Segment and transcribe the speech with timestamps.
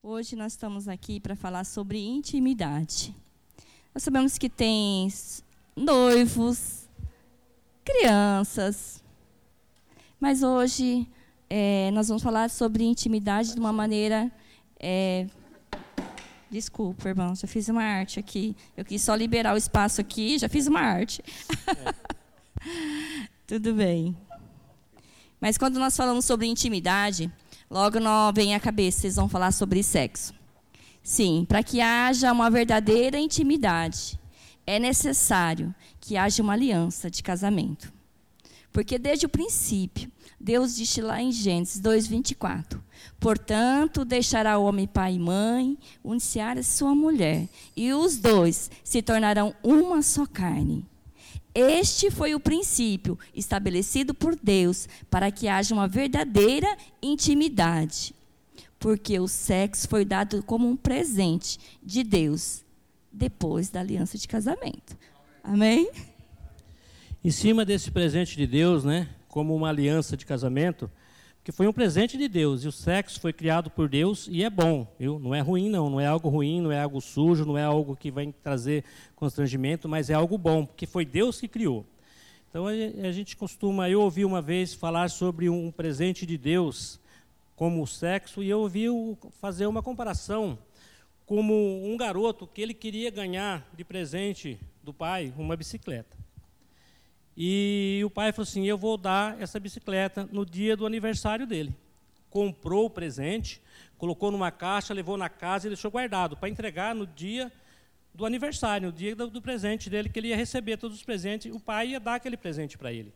[0.00, 3.12] Hoje nós estamos aqui para falar sobre intimidade.
[3.92, 5.12] Nós sabemos que tem
[5.74, 6.88] noivos,
[7.84, 9.02] crianças,
[10.20, 11.04] mas hoje
[11.50, 14.30] é, nós vamos falar sobre intimidade de uma maneira.
[14.78, 15.26] É,
[16.48, 18.56] desculpa, irmão, já fiz uma arte aqui.
[18.76, 21.24] Eu quis só liberar o espaço aqui, já fiz uma arte.
[23.48, 24.16] Tudo bem.
[25.40, 27.32] Mas quando nós falamos sobre intimidade,
[27.70, 30.32] Logo não vem à cabeça, vocês vão falar sobre sexo.
[31.02, 34.18] Sim, para que haja uma verdadeira intimidade,
[34.66, 37.92] é necessário que haja uma aliança de casamento.
[38.72, 40.10] Porque desde o princípio,
[40.40, 42.80] Deus disse lá em Gênesis 2:24:
[43.18, 49.54] Portanto, deixará o homem pai e mãe, a sua mulher, e os dois se tornarão
[49.62, 50.86] uma só carne.
[51.60, 58.14] Este foi o princípio estabelecido por Deus para que haja uma verdadeira intimidade.
[58.78, 62.64] Porque o sexo foi dado como um presente de Deus
[63.12, 64.96] depois da aliança de casamento.
[65.42, 65.90] Amém?
[67.24, 70.88] Em cima desse presente de Deus, né, como uma aliança de casamento,
[71.48, 74.50] que foi um presente de Deus e o sexo foi criado por Deus e é
[74.50, 75.18] bom, viu?
[75.18, 77.96] Não é ruim não, não é algo ruim, não é algo sujo, não é algo
[77.96, 78.84] que vai trazer
[79.16, 81.86] constrangimento, mas é algo bom, porque foi Deus que criou.
[82.50, 87.00] Então a gente costuma, eu ouvi uma vez falar sobre um presente de Deus
[87.56, 88.84] como o sexo e eu ouvi
[89.40, 90.58] fazer uma comparação
[91.24, 96.17] como um garoto que ele queria ganhar de presente do pai uma bicicleta.
[97.40, 101.72] E o pai falou assim: Eu vou dar essa bicicleta no dia do aniversário dele.
[102.28, 103.62] Comprou o presente,
[103.96, 107.52] colocou numa caixa, levou na casa e deixou guardado para entregar no dia
[108.12, 111.54] do aniversário, no dia do, do, presente dele, que ele ia receber todos os presentes.
[111.54, 113.14] O pai ia dar aquele presente para ele.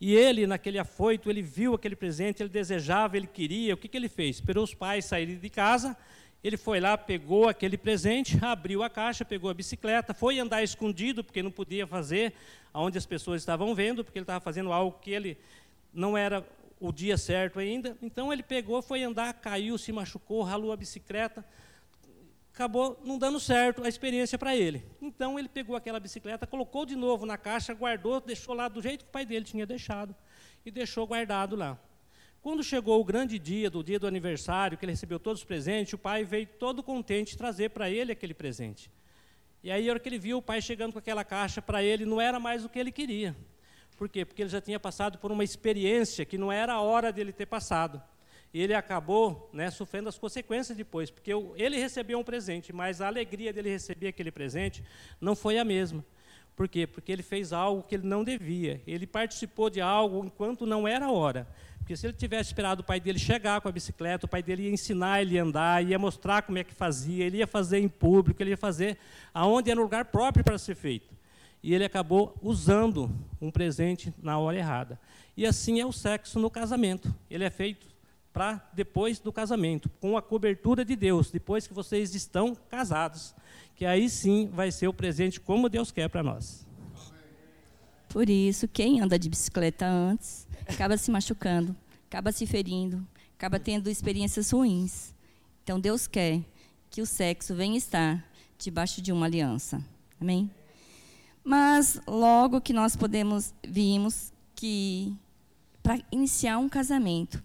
[0.00, 3.74] E ele, naquele afoito, ele viu aquele presente, ele desejava, ele queria.
[3.74, 4.36] O que, que ele fez?
[4.36, 5.96] Esperou os pais saírem de casa
[6.42, 11.22] ele foi lá, pegou aquele presente, abriu a caixa, pegou a bicicleta, foi andar escondido,
[11.22, 12.34] porque não podia fazer
[12.74, 15.38] onde as pessoas estavam vendo, porque ele estava fazendo algo que ele
[15.92, 16.44] não era
[16.80, 17.96] o dia certo ainda.
[18.02, 21.44] Então ele pegou, foi andar, caiu, se machucou, ralou a bicicleta,
[22.52, 24.84] acabou não dando certo a experiência para ele.
[25.00, 29.04] Então ele pegou aquela bicicleta, colocou de novo na caixa, guardou, deixou lá do jeito
[29.04, 30.14] que o pai dele tinha deixado
[30.66, 31.78] e deixou guardado lá.
[32.42, 35.92] Quando chegou o grande dia, do dia do aniversário, que ele recebeu todos os presentes,
[35.92, 38.90] o pai veio todo contente trazer para ele aquele presente.
[39.62, 42.04] E aí, a hora que ele viu o pai chegando com aquela caixa para ele,
[42.04, 43.36] não era mais o que ele queria.
[43.96, 44.24] Por quê?
[44.24, 47.46] Porque ele já tinha passado por uma experiência que não era a hora dele ter
[47.46, 48.02] passado.
[48.52, 53.06] E ele acabou né, sofrendo as consequências depois, porque ele recebeu um presente, mas a
[53.06, 54.82] alegria dele receber aquele presente
[55.20, 56.04] não foi a mesma.
[56.54, 56.86] Por quê?
[56.86, 58.82] Porque ele fez algo que ele não devia.
[58.86, 61.46] Ele participou de algo enquanto não era hora.
[61.78, 64.64] Porque se ele tivesse esperado o pai dele chegar com a bicicleta, o pai dele
[64.64, 67.88] ia ensinar ele a andar, ia mostrar como é que fazia, ele ia fazer em
[67.88, 68.98] público, ele ia fazer
[69.34, 71.12] aonde era um lugar próprio para ser feito.
[71.62, 73.10] E ele acabou usando
[73.40, 75.00] um presente na hora errada.
[75.36, 77.12] E assim é o sexo no casamento.
[77.30, 77.86] Ele é feito
[78.32, 83.34] para depois do casamento, com a cobertura de Deus, depois que vocês estão casados
[83.82, 86.64] que aí sim vai ser o presente como Deus quer para nós.
[88.08, 91.74] Por isso, quem anda de bicicleta antes acaba se machucando,
[92.06, 93.04] acaba se ferindo,
[93.36, 95.12] acaba tendo experiências ruins.
[95.64, 96.44] Então Deus quer
[96.90, 98.24] que o sexo venha estar
[98.56, 99.84] debaixo de uma aliança.
[100.20, 100.48] Amém?
[101.42, 105.12] Mas logo que nós podemos vimos que
[105.82, 107.42] para iniciar um casamento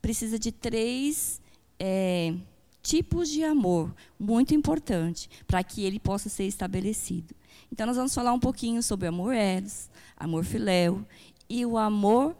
[0.00, 1.40] precisa de três
[1.76, 2.36] é,
[2.86, 7.34] tipos de amor, muito importante, para que ele possa ser estabelecido.
[7.70, 11.04] Então, nós vamos falar um pouquinho sobre amor eros, amor filéu
[11.48, 12.36] e o amor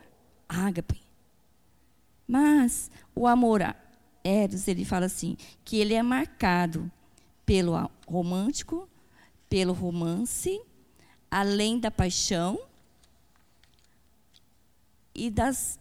[0.49, 1.03] ágape.
[2.29, 3.61] Mas o amor
[4.23, 6.89] eros, ele fala assim, que ele é marcado
[7.45, 7.73] pelo
[8.07, 8.89] romântico,
[9.49, 10.61] pelo romance,
[11.29, 12.57] além da paixão
[15.13, 15.77] e das,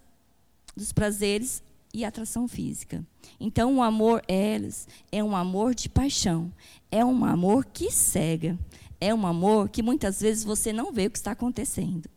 [0.75, 1.61] dos prazeres
[1.95, 3.03] e atração física.
[3.39, 6.51] Então, o amor eles é um amor de paixão,
[6.91, 8.57] é um amor que cega,
[8.99, 12.09] é um amor que muitas vezes você não vê o que está acontecendo.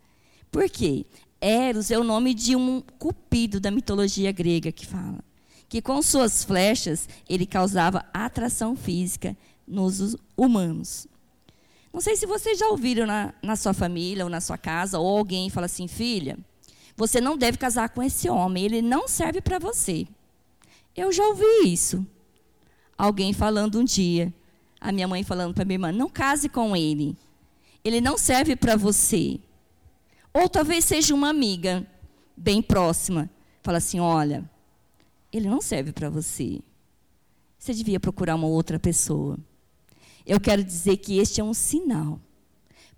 [0.50, 1.06] Por quê?
[1.40, 5.18] Eros é o nome de um cupido da mitologia grega que fala
[5.68, 9.36] que com suas flechas ele causava atração física
[9.66, 11.06] nos humanos.
[11.92, 15.18] Não sei se vocês já ouviram na, na sua família ou na sua casa, ou
[15.18, 16.38] alguém fala assim, filha,
[16.98, 20.04] você não deve casar com esse homem, ele não serve para você.
[20.96, 22.04] Eu já ouvi isso.
[22.98, 24.34] Alguém falando um dia,
[24.80, 27.16] a minha mãe falando para minha irmã: não case com ele.
[27.84, 29.38] Ele não serve para você.
[30.34, 31.86] Ou talvez seja uma amiga
[32.36, 33.30] bem próxima,
[33.62, 34.50] fala assim: olha,
[35.32, 36.58] ele não serve para você.
[37.56, 39.38] você devia procurar uma outra pessoa.
[40.26, 42.18] Eu quero dizer que este é um sinal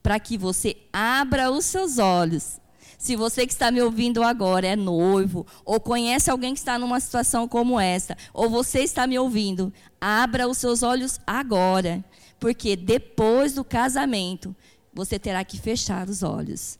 [0.03, 2.60] para que você abra os seus olhos.
[3.01, 7.01] Se você que está me ouvindo agora é noivo, ou conhece alguém que está numa
[7.01, 12.05] situação como essa, ou você está me ouvindo, abra os seus olhos agora.
[12.39, 14.55] Porque depois do casamento,
[14.93, 16.79] você terá que fechar os olhos.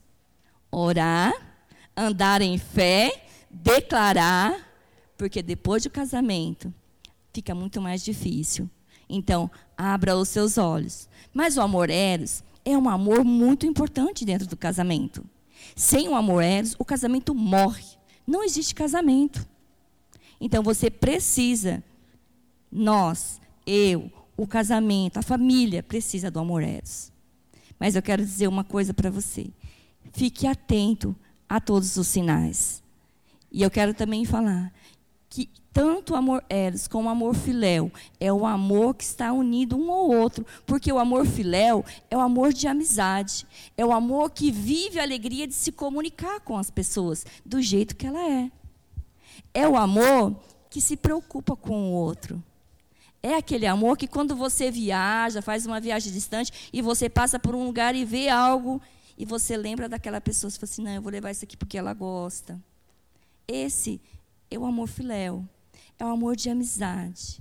[0.71, 1.33] Orar,
[1.97, 4.55] andar em fé, declarar,
[5.17, 6.71] porque depois do casamento
[7.33, 8.69] fica muito mais difícil.
[9.09, 11.09] Então, abra os seus olhos.
[11.33, 15.25] Mas o amor eros é um amor muito importante dentro do casamento.
[15.75, 17.85] Sem o amor eros, o casamento morre.
[18.25, 19.47] Não existe casamento.
[20.39, 21.83] Então você precisa,
[22.71, 27.11] nós, eu, o casamento, a família precisa do amor eros.
[27.79, 29.47] Mas eu quero dizer uma coisa para você.
[30.13, 31.15] Fique atento
[31.47, 32.81] a todos os sinais.
[33.51, 34.73] E eu quero também falar
[35.29, 39.77] que tanto o amor eros como o amor filéu é o amor que está unido
[39.77, 43.47] um ao outro, porque o amor filéu é o amor de amizade,
[43.77, 47.95] é o amor que vive a alegria de se comunicar com as pessoas do jeito
[47.95, 48.51] que ela é.
[49.53, 50.35] É o amor
[50.69, 52.43] que se preocupa com o outro.
[53.23, 57.55] É aquele amor que quando você viaja, faz uma viagem distante e você passa por
[57.55, 58.81] um lugar e vê algo
[59.17, 61.77] e você lembra daquela pessoa, você fala assim: "Não, eu vou levar isso aqui porque
[61.77, 62.59] ela gosta".
[63.47, 64.01] Esse
[64.49, 65.45] é o amor filéu.
[66.01, 67.39] É o amor de amizade.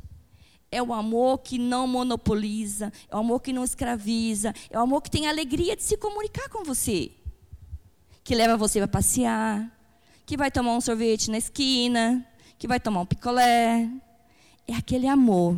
[0.71, 5.01] É o amor que não monopoliza, é o amor que não escraviza, é o amor
[5.01, 7.11] que tem a alegria de se comunicar com você.
[8.23, 9.75] Que leva você para passear,
[10.27, 12.23] que vai tomar um sorvete na esquina,
[12.59, 13.89] que vai tomar um picolé.
[14.69, 15.57] É aquele amor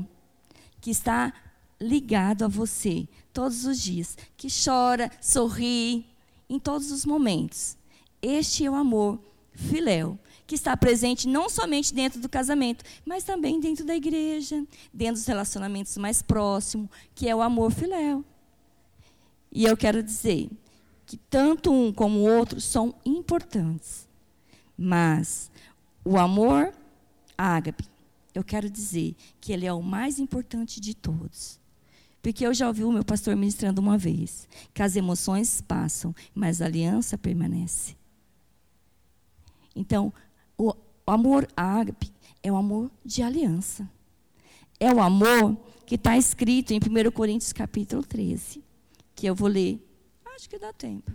[0.81, 1.35] que está
[1.81, 6.07] ligado a você todos os dias, que chora, sorri
[6.49, 7.77] em todos os momentos.
[8.23, 9.19] Este é o amor
[9.53, 10.17] filéu,
[10.53, 14.63] que está presente não somente dentro do casamento, mas também dentro da igreja,
[14.93, 18.23] dentro dos relacionamentos mais próximos, que é o amor filéu.
[19.51, 20.51] E eu quero dizer
[21.07, 24.07] que tanto um como o outro são importantes.
[24.77, 25.51] Mas
[26.05, 26.75] o amor
[27.39, 27.85] ágape,
[28.35, 31.59] eu quero dizer que ele é o mais importante de todos.
[32.21, 36.61] Porque eu já ouvi o meu pastor ministrando uma vez que as emoções passam, mas
[36.61, 37.97] a aliança permanece.
[39.75, 40.13] Então,
[41.07, 42.13] o amor ágape
[42.43, 43.89] é o amor de aliança.
[44.79, 45.57] É o amor
[45.87, 48.63] que está escrito em 1 Coríntios capítulo 13,
[49.15, 49.81] que eu vou ler.
[50.35, 51.13] Acho que dá tempo.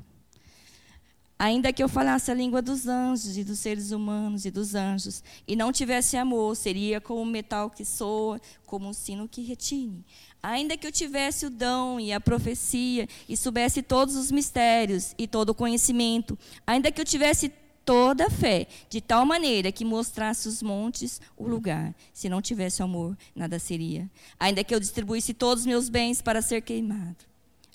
[1.39, 5.23] Ainda que eu falasse a língua dos anjos e dos seres humanos e dos anjos,
[5.47, 10.03] e não tivesse amor, seria como um metal que soa, como um sino que retine.
[10.41, 15.27] Ainda que eu tivesse o dom e a profecia, e soubesse todos os mistérios e
[15.27, 17.51] todo o conhecimento, ainda que eu tivesse
[17.87, 21.95] toda a fé, de tal maneira que mostrasse os montes o lugar.
[22.13, 24.11] Se não tivesse amor, nada seria.
[24.37, 27.15] Ainda que eu distribuísse todos os meus bens para ser queimado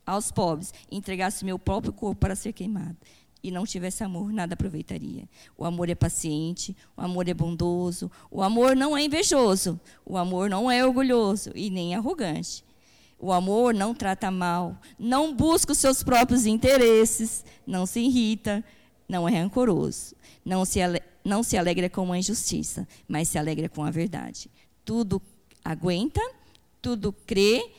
[0.05, 2.97] aos pobres, entregasse meu próprio corpo para ser queimado,
[3.43, 5.27] e não tivesse amor, nada aproveitaria.
[5.57, 10.51] O amor é paciente, o amor é bondoso, o amor não é invejoso, o amor
[10.51, 12.63] não é orgulhoso e nem arrogante.
[13.19, 18.63] O amor não trata mal, não busca os seus próprios interesses, não se irrita,
[19.09, 20.15] não é rancoroso,
[20.45, 20.81] não se,
[21.25, 24.51] não se alegra com a injustiça, mas se alegra com a verdade.
[24.85, 25.21] Tudo
[25.65, 26.21] aguenta,
[26.81, 27.71] tudo crê,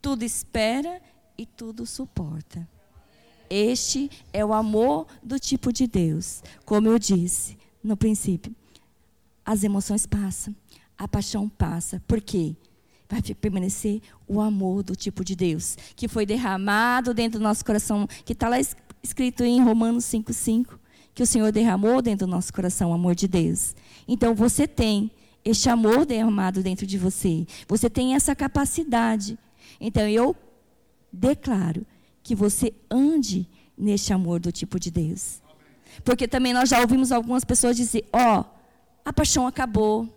[0.00, 1.00] tudo espera
[1.36, 2.66] e tudo suporta.
[3.48, 6.42] Este é o amor do tipo de Deus.
[6.64, 8.54] Como eu disse no princípio,
[9.44, 10.54] as emoções passam,
[10.96, 12.00] a paixão passa.
[12.06, 12.54] Por quê?
[13.08, 18.06] Vai permanecer o amor do tipo de Deus, que foi derramado dentro do nosso coração,
[18.24, 18.89] que está lá escrito
[19.44, 20.78] em Romanos 5,5,
[21.14, 23.74] que o Senhor derramou dentro do nosso coração o amor de Deus.
[24.06, 25.10] Então você tem
[25.44, 27.46] este amor derramado dentro de você.
[27.68, 29.38] Você tem essa capacidade.
[29.80, 30.36] Então eu
[31.12, 31.86] declaro
[32.22, 35.40] que você ande neste amor do tipo de Deus.
[36.04, 38.44] Porque também nós já ouvimos algumas pessoas dizer: ó, oh,
[39.04, 40.08] a paixão acabou,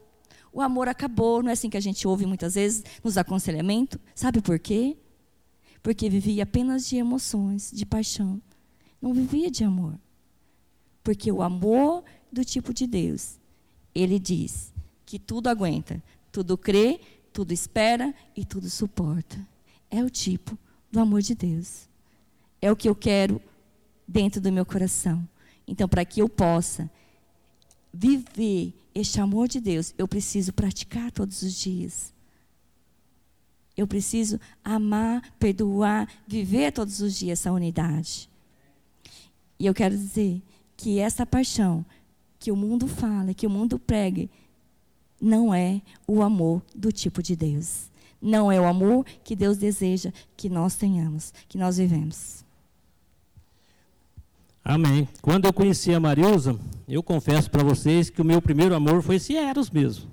[0.51, 1.41] o amor acabou.
[1.41, 3.99] Não é assim que a gente ouve muitas vezes nos aconselhamentos?
[4.13, 4.97] Sabe por quê?
[5.81, 8.41] Porque vivia apenas de emoções, de paixão
[9.03, 9.99] não vivia de amor.
[11.03, 13.37] Porque o amor do tipo de Deus,
[13.93, 14.73] ele diz
[15.05, 17.01] que tudo aguenta, tudo crê,
[17.33, 19.37] tudo espera e tudo suporta.
[19.91, 20.57] É o tipo
[20.89, 21.89] do amor de Deus.
[22.61, 23.41] É o que eu quero
[24.07, 25.27] dentro do meu coração.
[25.67, 26.89] Então, para que eu possa
[27.93, 32.13] viver este amor de Deus, eu preciso praticar todos os dias.
[33.75, 38.31] Eu preciso amar, perdoar, viver todos os dias essa unidade.
[39.63, 40.41] E eu quero dizer
[40.75, 41.85] que essa paixão
[42.37, 44.27] que o mundo fala, que o mundo prega,
[45.21, 47.89] não é o amor do tipo de Deus.
[48.21, 52.43] Não é o amor que Deus deseja que nós tenhamos, que nós vivemos.
[54.65, 55.07] Amém.
[55.21, 59.15] Quando eu conheci a Marilza, eu confesso para vocês que o meu primeiro amor foi
[59.15, 60.11] esse Eros mesmo.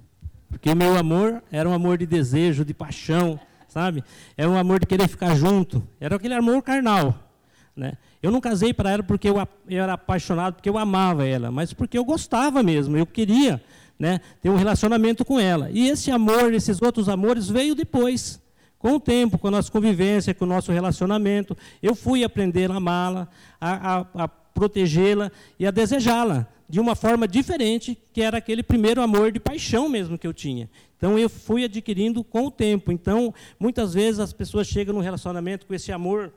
[0.49, 4.05] Porque o meu amor era um amor de desejo, de paixão, sabe?
[4.37, 5.83] Era um amor de querer ficar junto.
[5.99, 7.30] Era aquele amor carnal.
[7.75, 7.95] Né?
[8.23, 9.37] Eu não casei para ela porque eu,
[9.69, 13.63] eu, era apaixonado, porque eu amava ela, mas porque eu gostava mesmo, eu queria
[13.99, 15.71] né, ter um relacionamento com ela.
[15.71, 18.41] E esse amor, esses outros amores, veio depois.
[18.79, 22.77] Com o tempo, com a nossa convivência, com o nosso relacionamento, eu fui aprender a
[22.77, 23.29] amá-la,
[23.61, 29.03] a, a, a protegê-la e a desejá-la de uma forma diferente, que era aquele primeiro
[29.03, 30.71] amor de paixão mesmo que eu tinha.
[30.97, 32.93] Então eu fui adquirindo com o tempo.
[32.93, 36.33] Então, muitas vezes as pessoas chegam no relacionamento com esse amor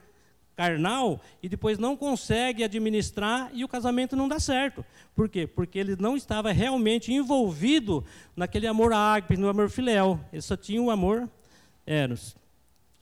[0.56, 4.86] carnal e depois não consegue administrar e o casamento não dá certo.
[5.16, 5.48] Por quê?
[5.48, 8.04] Porque ele não estava realmente envolvido
[8.36, 10.20] naquele amor ágape, no amor filéu.
[10.32, 11.30] Ele só tinha o amor
[11.86, 12.36] eros.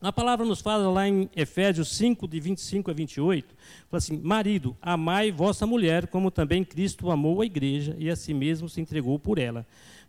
[0.02, 3.56] A palavra nos fala lá em Efésios 5, de 25 a 28,
[3.88, 8.34] fala assim, marido, amai vossa mulher, como também Cristo amou a igreja e a si
[8.34, 9.64] mesmo se entregou por ela,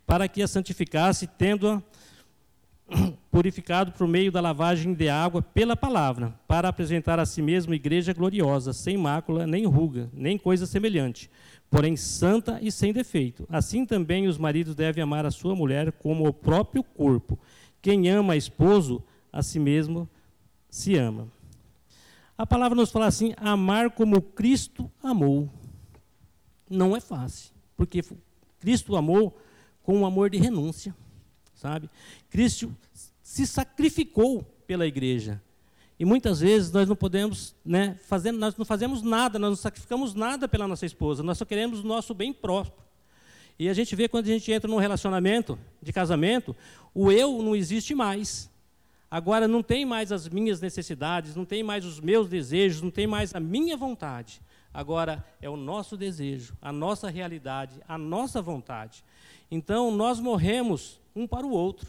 [0.06, 1.82] para que a santificasse, tendo-a
[3.30, 8.12] purificado por meio da lavagem de água pela palavra, para apresentar a si mesmo igreja
[8.12, 11.30] gloriosa, sem mácula, nem ruga, nem coisa semelhante,
[11.70, 13.46] porém santa e sem defeito.
[13.48, 17.38] Assim também os maridos devem amar a sua mulher como o próprio corpo.
[17.80, 20.08] Quem ama a esposo, a si mesmo
[20.68, 21.28] se ama.
[22.36, 25.48] A palavra nos fala assim: amar como Cristo amou.
[26.68, 28.02] Não é fácil, porque
[28.58, 29.38] Cristo amou
[29.82, 30.94] com um amor de renúncia,
[31.62, 31.88] sabe?
[32.28, 32.74] Cristo
[33.22, 35.40] se sacrificou pela igreja.
[35.98, 40.14] E muitas vezes nós não podemos, né, fazer, nós não fazemos nada, nós não sacrificamos
[40.14, 42.82] nada pela nossa esposa, nós só queremos o nosso bem próprio.
[43.58, 46.56] E a gente vê quando a gente entra num relacionamento de casamento,
[46.92, 48.50] o eu não existe mais.
[49.08, 53.06] Agora não tem mais as minhas necessidades, não tem mais os meus desejos, não tem
[53.06, 54.40] mais a minha vontade.
[54.74, 59.04] Agora é o nosso desejo, a nossa realidade, a nossa vontade.
[59.50, 61.88] Então nós morremos um para o outro.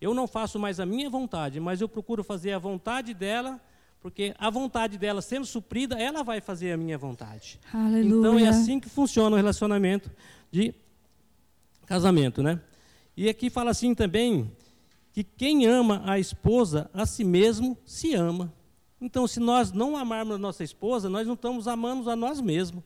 [0.00, 3.60] Eu não faço mais a minha vontade, mas eu procuro fazer a vontade dela,
[4.00, 7.58] porque a vontade dela sendo suprida, ela vai fazer a minha vontade.
[7.72, 8.18] Aleluia.
[8.18, 10.10] Então é assim que funciona o relacionamento
[10.50, 10.74] de
[11.86, 12.60] casamento, né?
[13.16, 14.50] E aqui fala assim também
[15.12, 18.52] que quem ama a esposa, a si mesmo se ama.
[19.00, 22.82] Então, se nós não amarmos a nossa esposa, nós não estamos amando a nós mesmos.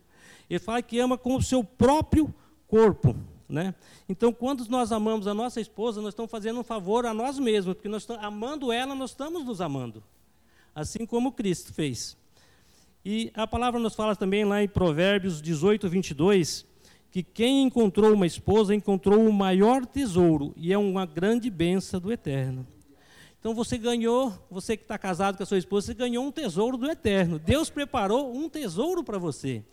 [0.51, 2.35] Ele fala que ama com o seu próprio
[2.67, 3.17] corpo.
[3.49, 3.75] Né?
[4.09, 7.75] Então, quando nós amamos a nossa esposa, nós estamos fazendo um favor a nós mesmos,
[7.75, 10.03] porque nós estamos amando ela, nós estamos nos amando.
[10.75, 12.17] Assim como Cristo fez.
[13.05, 16.67] E a palavra nos fala também lá em Provérbios 18, 22,
[17.11, 22.13] que quem encontrou uma esposa encontrou o maior tesouro e é uma grande benção do
[22.13, 22.67] eterno.
[23.41, 26.77] Então você ganhou, você que está casado com a sua esposa, você ganhou um tesouro
[26.77, 27.39] do eterno.
[27.39, 29.65] Deus preparou um tesouro para você.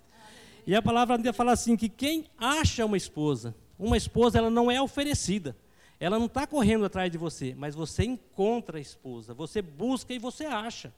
[0.68, 4.72] E a palavra ainda fala assim: que quem acha uma esposa, uma esposa ela não
[4.72, 5.56] é oferecida,
[6.00, 10.20] ela não está correndo atrás de você, mas você encontra a esposa, você busca e
[10.20, 10.94] você acha.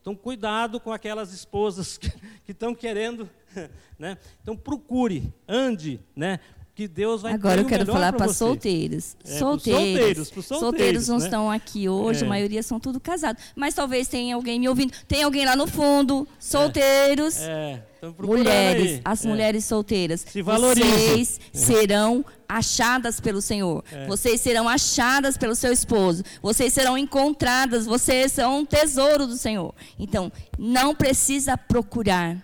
[0.00, 1.98] Então, cuidado com aquelas esposas
[2.44, 3.28] que estão querendo,
[3.98, 4.16] né?
[4.42, 6.40] Então, procure, ande, né?
[6.80, 9.14] Que Deus vai Agora eu quero falar para solteiros.
[9.22, 9.82] É, solteiros.
[9.82, 11.24] solteiros, pros solteiros, não né?
[11.26, 12.24] estão aqui hoje, É.
[12.24, 13.42] a maioria são tudo casados.
[13.54, 14.90] Mas talvez tenha alguém me ouvindo.
[15.06, 17.36] Tem alguém lá no fundo, solteiros.
[17.36, 19.00] É, procurando Mulheres, aí.
[19.04, 19.28] as É.
[19.28, 20.90] mulheres solteiras, Se valorizem.
[20.90, 23.84] vocês serão achadas pelo Senhor.
[23.92, 24.06] É.
[24.06, 26.22] Vocês serão achadas pelo seu esposo.
[26.40, 27.84] Vocês serão encontradas.
[27.84, 29.74] Vocês são um tesouro do Senhor.
[29.98, 32.38] Então, não precisa procurar.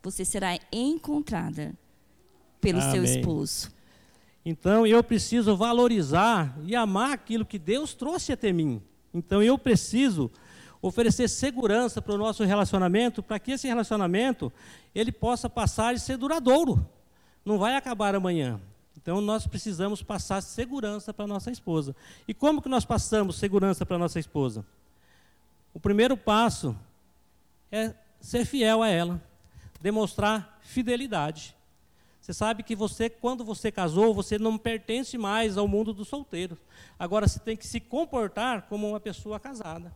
[0.00, 1.72] Você será encontrada
[2.64, 3.20] pelo seu Amém.
[3.20, 3.70] esposo.
[4.44, 8.82] Então eu preciso valorizar e amar aquilo que Deus trouxe até mim.
[9.12, 10.30] Então eu preciso
[10.82, 14.52] oferecer segurança para o nosso relacionamento, para que esse relacionamento
[14.94, 16.86] ele possa passar e ser duradouro.
[17.44, 18.60] Não vai acabar amanhã.
[18.96, 21.94] Então nós precisamos passar segurança para nossa esposa.
[22.26, 24.64] E como que nós passamos segurança para nossa esposa?
[25.72, 26.76] O primeiro passo
[27.72, 29.22] é ser fiel a ela,
[29.80, 31.54] demonstrar fidelidade.
[32.24, 36.56] Você sabe que você, quando você casou, você não pertence mais ao mundo dos solteiros.
[36.98, 39.94] Agora você tem que se comportar como uma pessoa casada.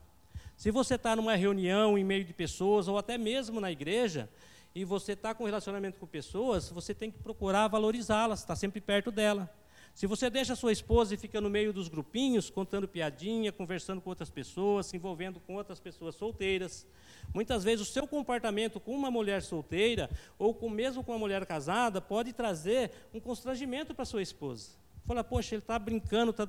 [0.54, 4.28] Se você está numa reunião em meio de pessoas, ou até mesmo na igreja,
[4.75, 9.11] e você está com relacionamento com pessoas, você tem que procurar valorizá-las, estar sempre perto
[9.11, 9.50] dela.
[9.99, 14.00] Se você deixa a sua esposa e fica no meio dos grupinhos, contando piadinha, conversando
[14.00, 16.87] com outras pessoas, se envolvendo com outras pessoas solteiras,
[17.35, 21.45] muitas vezes o seu comportamento com uma mulher solteira, ou com, mesmo com uma mulher
[21.47, 24.71] casada, pode trazer um constrangimento para sua esposa.
[25.05, 26.47] Fala, poxa, ele está brincando, está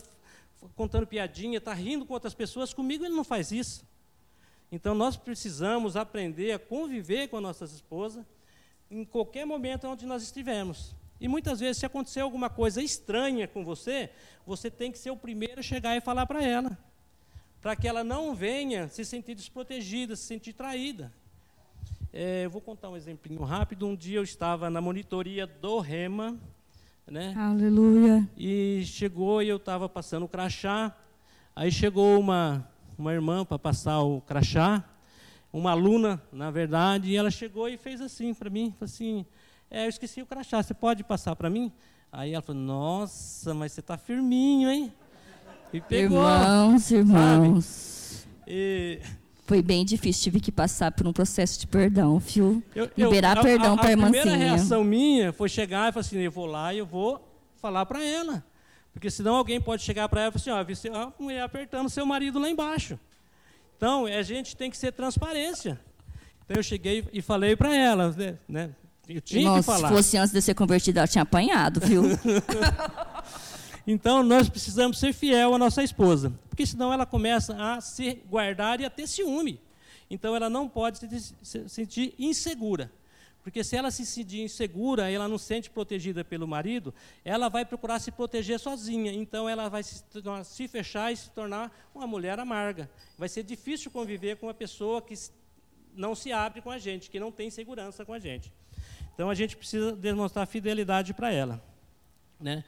[0.75, 3.84] contando piadinha, está rindo com outras pessoas, comigo ele não faz isso.
[4.72, 8.24] Então nós precisamos aprender a conviver com as nossas esposas
[8.91, 10.94] em qualquer momento onde nós estivermos.
[11.19, 14.09] E muitas vezes, se acontecer alguma coisa estranha com você,
[14.45, 16.77] você tem que ser o primeiro a chegar e falar para ela,
[17.61, 21.11] para que ela não venha se sentir desprotegida, se sentir traída.
[22.11, 23.85] É, eu vou contar um exemplinho rápido.
[23.85, 26.38] Um dia eu estava na monitoria do REMA,
[27.05, 27.35] né?
[27.38, 28.27] Aleluia.
[28.35, 30.95] E chegou e eu estava passando o crachá.
[31.55, 34.83] Aí chegou uma, uma irmã para passar o crachá,
[35.51, 39.25] uma aluna, na verdade, e ela chegou e fez assim para mim, assim,
[39.69, 41.71] é, eu esqueci o crachá, você pode passar para mim?
[42.11, 44.93] Aí ela falou, nossa, mas você está firminho, hein?
[45.71, 46.17] E pegou.
[46.17, 48.27] Irmãos, irmãos.
[48.47, 48.99] E...
[49.45, 52.63] Foi bem difícil, tive que passar por um processo de perdão, viu?
[52.75, 54.21] Eu, Liberar eu, perdão para a irmãzinha.
[54.21, 57.23] A primeira reação minha foi chegar e falar assim, eu vou lá e eu vou
[57.61, 58.43] falar para ela.
[58.91, 62.05] Porque senão alguém pode chegar para ela e falar assim, ó, a mulher apertando seu
[62.05, 62.99] marido lá embaixo.
[63.77, 65.79] Então, a gente tem que ser transparência.
[66.43, 68.15] Então eu cheguei e falei para ela,
[68.47, 68.71] né?
[69.10, 69.88] Eu tinha Irmão, que falar.
[69.89, 72.04] Se fosse antes de ser convertida, ela tinha apanhado, viu?
[73.88, 78.80] então nós precisamos ser fiel à nossa esposa, porque senão ela começa a se guardar
[78.80, 79.60] e a ter ciúme.
[80.12, 82.92] Então ela não pode se sentir insegura.
[83.42, 87.66] Porque se ela se sentir insegura, ela não se sente protegida pelo marido, ela vai
[87.66, 89.12] procurar se proteger sozinha.
[89.12, 90.04] Então ela vai se,
[90.44, 92.89] se fechar e se tornar uma mulher amarga.
[93.18, 95.16] Vai ser difícil conviver com uma pessoa que
[95.96, 98.51] não se abre com a gente, que não tem segurança com a gente.
[99.19, 101.61] Então a gente precisa demonstrar fidelidade para ela.
[102.39, 102.63] Né?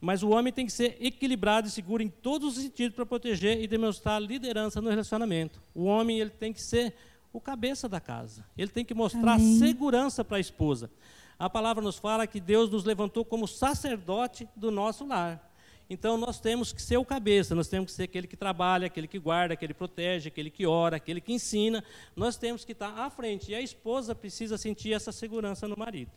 [0.00, 3.60] Mas o homem tem que ser equilibrado e seguro em todos os sentidos para proteger
[3.60, 5.60] e demonstrar liderança no relacionamento.
[5.74, 6.94] O homem ele tem que ser
[7.32, 8.46] o cabeça da casa.
[8.56, 9.58] Ele tem que mostrar Amém.
[9.58, 10.88] segurança para a esposa.
[11.36, 15.52] A palavra nos fala que Deus nos levantou como sacerdote do nosso lar.
[15.88, 19.06] Então nós temos que ser o cabeça, nós temos que ser aquele que trabalha, aquele
[19.06, 21.82] que guarda, aquele que protege, aquele que ora, aquele que ensina.
[22.14, 23.52] Nós temos que estar à frente.
[23.52, 26.10] E a esposa precisa sentir essa segurança no marido.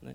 [0.00, 0.14] Né?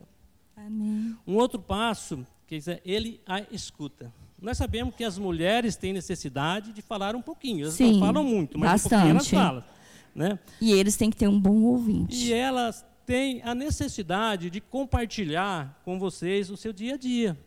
[0.56, 1.18] Amém.
[1.28, 4.14] Um outro passo, que é ele a escuta.
[4.42, 7.64] Nós sabemos que as mulheres têm necessidade de falar um pouquinho.
[7.64, 8.96] Elas Sim, não falam muito, mas bastante.
[8.96, 9.64] um pouquinho elas falam.
[10.14, 10.40] Né?
[10.62, 12.16] E eles têm que ter um bom ouvinte.
[12.16, 17.38] E elas têm a necessidade de compartilhar com vocês o seu dia a dia.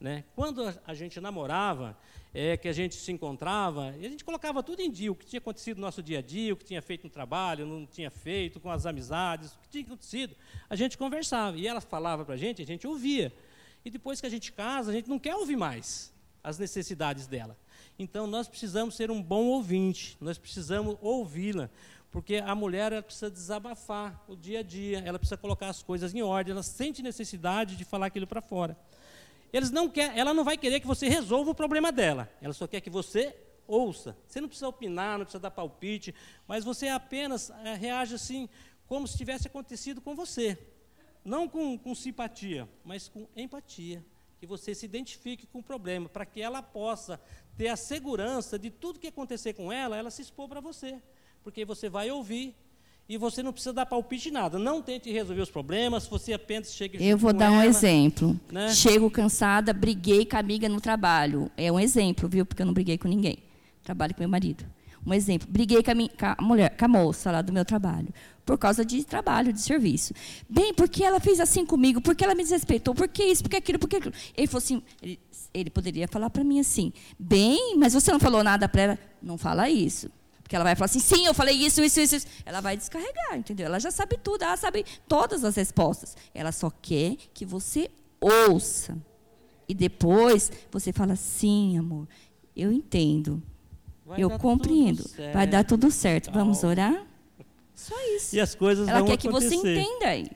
[0.00, 0.24] Né?
[0.34, 1.96] Quando a gente namorava,
[2.32, 5.38] é, que a gente se encontrava, a gente colocava tudo em dia, o que tinha
[5.38, 8.60] acontecido no nosso dia a dia, o que tinha feito no trabalho, não tinha feito,
[8.60, 10.36] com as amizades, o que tinha acontecido.
[10.70, 13.32] A gente conversava, e ela falava para a gente, a gente ouvia.
[13.84, 17.56] E depois que a gente casa, a gente não quer ouvir mais as necessidades dela.
[17.98, 21.68] Então, nós precisamos ser um bom ouvinte, nós precisamos ouvi-la,
[22.10, 26.14] porque a mulher ela precisa desabafar o dia a dia, ela precisa colocar as coisas
[26.14, 28.76] em ordem, ela sente necessidade de falar aquilo para fora.
[29.52, 32.30] Eles não quer, ela não vai querer que você resolva o problema dela.
[32.40, 33.34] Ela só quer que você
[33.66, 34.16] ouça.
[34.26, 36.14] Você não precisa opinar, não precisa dar palpite,
[36.46, 38.48] mas você apenas é, reage assim,
[38.86, 40.58] como se tivesse acontecido com você.
[41.24, 44.04] Não com, com simpatia, mas com empatia.
[44.40, 47.20] Que você se identifique com o problema, para que ela possa
[47.56, 51.02] ter a segurança de tudo que acontecer com ela, ela se expor para você.
[51.42, 52.54] Porque você vai ouvir
[53.08, 54.58] e você não precisa dar palpite nada.
[54.58, 58.38] Não tente resolver os problemas, você apenas chega Eu vou dar um exemplo.
[58.52, 58.68] Né?
[58.74, 61.50] Chego cansada, briguei com a amiga no trabalho.
[61.56, 62.44] É um exemplo, viu?
[62.44, 63.38] Porque eu não briguei com ninguém.
[63.82, 64.62] Trabalho com meu marido.
[65.06, 65.48] Um exemplo.
[65.50, 68.08] Briguei com a, minha, com a mulher, com a moça lá do meu trabalho.
[68.44, 70.12] Por causa de trabalho, de serviço.
[70.46, 72.02] Bem, porque ela fez assim comigo?
[72.02, 72.94] Porque ela me desrespeitou?
[72.94, 73.42] Por que isso?
[73.42, 73.78] Por que aquilo?
[73.78, 74.14] Por que aquilo?
[74.36, 75.18] Ele falou assim, ele,
[75.54, 78.98] ele poderia falar para mim assim, bem, mas você não falou nada para ela?
[79.22, 80.10] Não fala isso.
[80.48, 82.26] Porque ela vai falar assim, sim, eu falei isso, isso, isso, isso.
[82.46, 83.66] Ela vai descarregar, entendeu?
[83.66, 86.16] Ela já sabe tudo, ela sabe todas as respostas.
[86.32, 88.96] Ela só quer que você ouça.
[89.68, 92.08] E depois você fala, sim, amor,
[92.56, 93.42] eu entendo.
[94.06, 95.04] Vai eu compreendo.
[95.34, 96.32] Vai dar tudo certo.
[96.32, 97.06] Vamos orar?
[97.74, 98.34] Só isso.
[98.34, 99.50] E as coisas Ela quer acontecer.
[99.50, 100.30] que você entenda aí.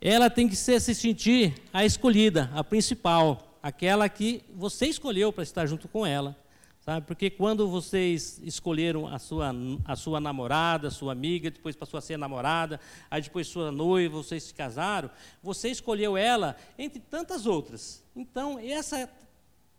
[0.00, 5.42] Ela tem que ser, se sentir a escolhida, a principal, aquela que você escolheu para
[5.42, 6.45] estar junto com ela.
[6.86, 7.04] Sabe?
[7.04, 9.52] Porque quando vocês escolheram a sua,
[9.84, 12.78] a sua namorada, sua amiga, depois passou a ser namorada,
[13.10, 15.10] aí depois sua noiva, vocês se casaram,
[15.42, 18.04] você escolheu ela entre tantas outras.
[18.14, 19.10] Então, essa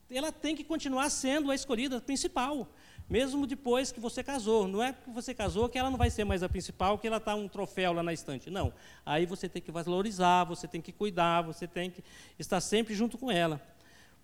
[0.10, 2.68] ela tem que continuar sendo a escolhida principal,
[3.10, 4.68] mesmo depois que você casou.
[4.68, 7.18] Não é que você casou que ela não vai ser mais a principal, que ela
[7.18, 8.50] está um troféu lá na estante.
[8.50, 8.74] Não.
[9.06, 12.04] Aí você tem que valorizar, você tem que cuidar, você tem que
[12.38, 13.62] estar sempre junto com ela.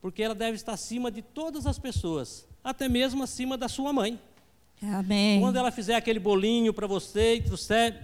[0.04, 4.20] Porque ela deve estar acima de todas as pessoas até mesmo acima da sua mãe.
[4.82, 5.40] Amém.
[5.40, 7.42] Quando ela fizer aquele bolinho para você,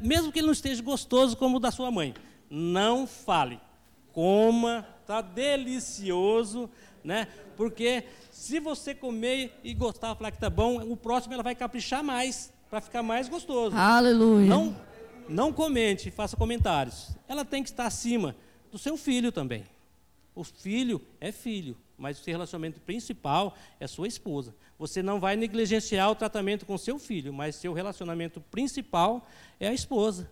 [0.02, 2.14] mesmo que ele não esteja gostoso como o da sua mãe,
[2.50, 3.60] não fale.
[4.14, 6.70] Coma tá delicioso,
[7.04, 7.28] né?
[7.58, 12.02] Porque se você comer e gostar, falar que tá bom, o próximo ela vai caprichar
[12.02, 13.76] mais para ficar mais gostoso.
[13.76, 14.48] Aleluia.
[14.48, 14.74] Não,
[15.28, 17.10] não comente, faça comentários.
[17.28, 18.38] Ela tem que estar acima
[18.72, 19.66] do seu filho também.
[20.34, 24.56] O filho é filho, mas o seu relacionamento principal é sua esposa.
[24.80, 29.28] Você não vai negligenciar o tratamento com seu filho, mas seu relacionamento principal
[29.60, 30.32] é a esposa.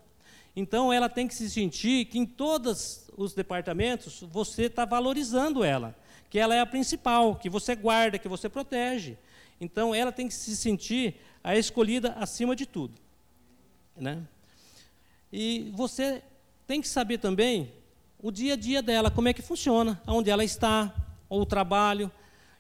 [0.56, 5.96] Então ela tem que se sentir que em todos os departamentos você está valorizando ela,
[6.30, 9.18] que ela é a principal, que você guarda, que você protege.
[9.60, 12.94] Então ela tem que se sentir a escolhida acima de tudo,
[13.96, 14.24] né?
[15.32, 16.24] E você
[16.66, 17.72] tem que saber também
[18.20, 20.94] o dia a dia dela, como é que funciona, onde ela está,
[21.30, 22.12] ou o trabalho.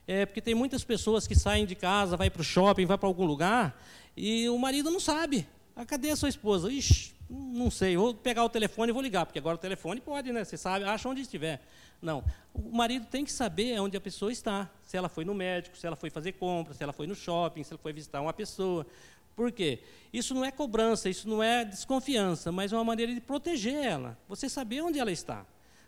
[0.07, 3.07] É, porque tem muitas pessoas que saem de casa, vai para o shopping, vai para
[3.07, 3.77] algum lugar,
[4.15, 5.47] e o marido não sabe.
[5.75, 6.71] Ah, cadê a sua esposa?
[6.71, 10.31] Ixi, não sei, vou pegar o telefone e vou ligar, porque agora o telefone pode,
[10.31, 10.43] né?
[10.45, 11.61] Você sabe, acha onde estiver.
[12.01, 12.23] Não.
[12.53, 14.69] O marido tem que saber onde a pessoa está.
[14.83, 17.63] Se ela foi no médico, se ela foi fazer compras, se ela foi no shopping,
[17.63, 18.87] se ela foi visitar uma pessoa.
[19.35, 19.79] Por quê?
[20.11, 24.17] Isso não é cobrança, isso não é desconfiança, mas é uma maneira de proteger ela.
[24.27, 25.45] Você saber onde ela está.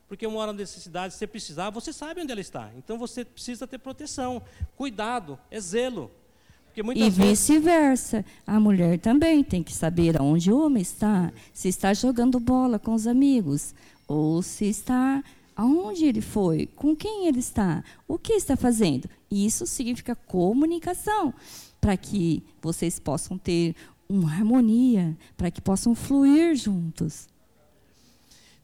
[0.09, 2.71] Porque uma hora de necessidade, se você precisar, você sabe onde ela está.
[2.75, 4.41] Então você precisa ter proteção,
[4.75, 6.09] cuidado, é zelo.
[6.75, 8.25] e vice-versa.
[8.45, 11.31] A mulher também tem que saber onde o homem está.
[11.53, 13.75] Se está jogando bola com os amigos,
[14.07, 15.23] ou se está
[15.55, 19.07] aonde ele foi, com quem ele está, o que está fazendo.
[19.29, 21.33] Isso significa comunicação
[21.79, 23.75] para que vocês possam ter
[24.07, 27.27] uma harmonia, para que possam fluir juntos.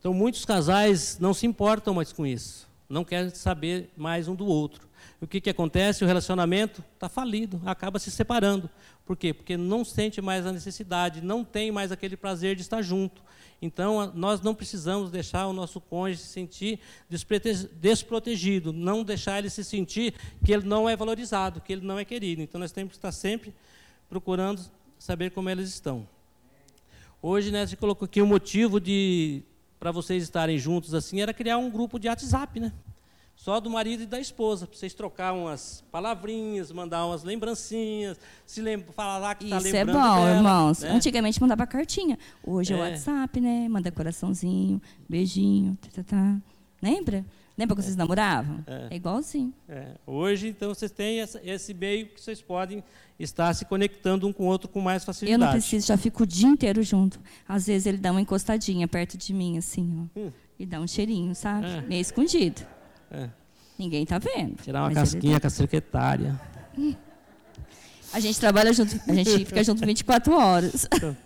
[0.06, 4.46] Então, muitos casais não se importam mais com isso, não querem saber mais um do
[4.46, 4.88] outro.
[5.20, 6.04] O que, que acontece?
[6.04, 8.70] O relacionamento está falido, acaba se separando.
[9.04, 9.34] Por quê?
[9.34, 13.24] Porque não sente mais a necessidade, não tem mais aquele prazer de estar junto.
[13.60, 16.80] Então, nós não precisamos deixar o nosso cônjuge se sentir
[17.82, 20.14] desprotegido, não deixar ele se sentir
[20.46, 22.44] que ele não é valorizado, que ele não é querido.
[22.44, 23.56] Então, nós temos que estar sempre
[24.08, 24.62] procurando
[25.00, 26.08] saber como eles estão.
[27.24, 29.44] Hoje, né, você colocou aqui o motivo de
[29.80, 32.72] para vocês estarem juntos assim era criar um grupo de WhatsApp, né?
[33.36, 38.62] só do marido e da esposa, para vocês trocar umas palavrinhas, mandar umas lembrancinhas, se
[38.62, 40.80] lembra, falar que está lembrando Isso é bom, dela, irmãos.
[40.80, 40.90] Né?
[40.90, 43.68] Antigamente mandava cartinha, hoje é, é WhatsApp, né?
[43.70, 46.38] Manda coraçãozinho, beijinho, tá, tá, tá.
[46.82, 47.26] lembra?
[47.58, 48.64] Lembra que vocês namoravam?
[48.68, 49.54] É, é igualzinho.
[49.70, 49.92] É.
[50.06, 52.84] Hoje, então, vocês têm essa, esse meio que vocês podem
[53.18, 55.42] estar se conectando um com o outro com mais facilidade.
[55.42, 57.20] Eu não preciso, já fico o dia inteiro junto.
[57.48, 60.32] Às vezes ele dá uma encostadinha perto de mim, assim, ó, hum.
[60.60, 61.68] e dá um cheirinho, sabe?
[61.68, 61.82] É.
[61.82, 62.62] Meio escondido.
[63.10, 63.30] É.
[63.78, 64.62] Ninguém está vendo.
[64.62, 66.40] Tirar uma casquinha com a secretária.
[68.12, 70.88] A gente trabalha junto, a gente fica junto 24 horas.
[70.94, 71.18] Então,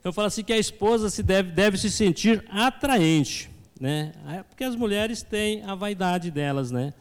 [0.00, 3.50] então fala assim que a esposa se deve, deve se sentir atraente,
[3.80, 4.12] né?
[4.48, 6.92] Porque as mulheres têm a vaidade delas, né?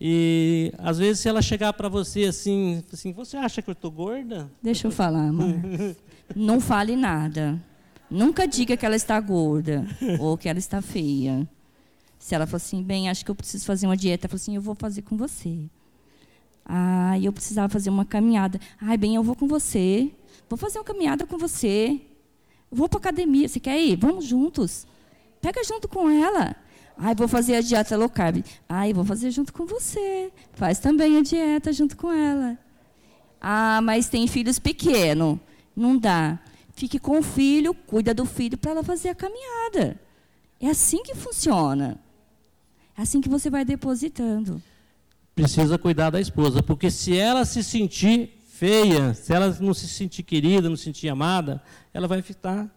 [0.00, 3.90] E às vezes se ela chegar para você assim, assim, você acha que eu estou
[3.90, 4.50] gorda?
[4.62, 5.54] Deixa eu falar, amor.
[6.34, 7.60] Não fale nada.
[8.10, 9.86] Nunca diga que ela está gorda
[10.20, 11.48] ou que ela está feia.
[12.18, 14.74] Se ela falou assim, bem, acho que eu preciso fazer uma dieta, assim, eu vou
[14.74, 15.68] fazer com você.
[16.64, 18.60] Ah, eu precisava fazer uma caminhada.
[18.80, 20.10] Ai, bem, eu vou com você.
[20.48, 22.00] Vou fazer uma caminhada com você.
[22.70, 23.48] vou para academia.
[23.48, 23.96] Você quer ir?
[23.96, 24.86] Vamos juntos.
[25.40, 26.56] Pega junto com ela.
[26.98, 28.42] Ai, vou fazer a dieta low carb.
[28.68, 30.32] Ai, vou fazer junto com você.
[30.54, 32.58] Faz também a dieta junto com ela.
[33.40, 35.38] Ah, mas tem filhos pequenos.
[35.74, 36.38] Não dá.
[36.74, 40.00] Fique com o filho, cuida do filho para ela fazer a caminhada.
[40.60, 41.98] É assim que funciona.
[42.96, 44.62] É assim que você vai depositando.
[45.34, 50.22] Precisa cuidar da esposa, porque se ela se sentir feia, se ela não se sentir
[50.22, 52.70] querida, não se sentir amada, ela vai ficar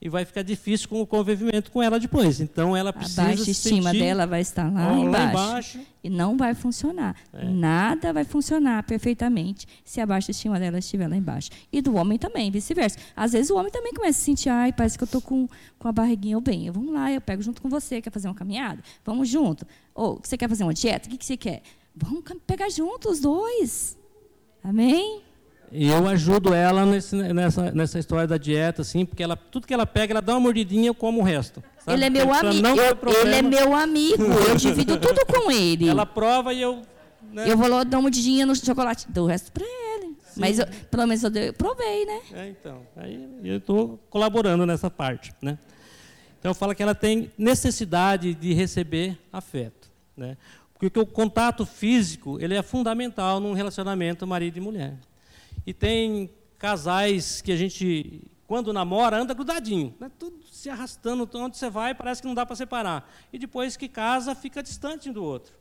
[0.00, 2.40] e vai ficar difícil com o convivimento com ela depois.
[2.40, 6.54] Então ela precisa a baixa estima dela vai estar lá, embaixo, embaixo, e não vai
[6.54, 7.14] funcionar.
[7.32, 7.44] É.
[7.44, 11.50] Nada vai funcionar perfeitamente se a baixa estima dela estiver lá embaixo.
[11.70, 12.98] E do homem também, vice-versa.
[13.14, 15.46] Às vezes o homem também começa a sentir, ai, parece que eu estou com,
[15.78, 16.70] com a barriguinha ou bem.
[16.70, 18.82] Vamos lá, eu pego junto com você, quer fazer uma caminhada?
[19.04, 19.66] Vamos junto.
[19.94, 21.08] Ou você quer fazer uma dieta?
[21.08, 21.62] O que, que você quer?
[21.94, 23.98] Vamos pegar juntos os dois.
[24.64, 25.22] Amém?
[25.72, 29.74] E eu ajudo ela nesse, nessa, nessa história da dieta, assim, porque ela, tudo que
[29.74, 31.62] ela pega, ela dá uma mordidinha, eu como o resto.
[31.78, 31.96] Sabe?
[31.96, 32.68] Ele é meu amigo.
[33.22, 34.22] Ele é meu amigo.
[34.48, 35.88] Eu divido tudo com ele.
[35.88, 36.82] Ela prova e eu.
[37.32, 37.48] Né?
[37.48, 40.16] Eu vou lá dar uma mordidinha no chocolate, dou o resto para ele.
[40.24, 40.40] Sim.
[40.40, 42.20] Mas eu, pelo menos eu, eu provei, né?
[42.32, 42.82] É, então.
[42.96, 45.56] Aí eu estou colaborando nessa parte, né?
[46.40, 50.36] Então fala que ela tem necessidade de receber afeto, né?
[50.76, 54.94] Porque o contato físico ele é fundamental num relacionamento marido e mulher.
[55.70, 56.28] E tem
[56.58, 60.10] casais que a gente quando namora, anda grudadinho, né?
[60.18, 63.08] tudo se arrastando, onde você vai parece que não dá para separar.
[63.32, 65.54] E depois que casa, fica distante um do outro.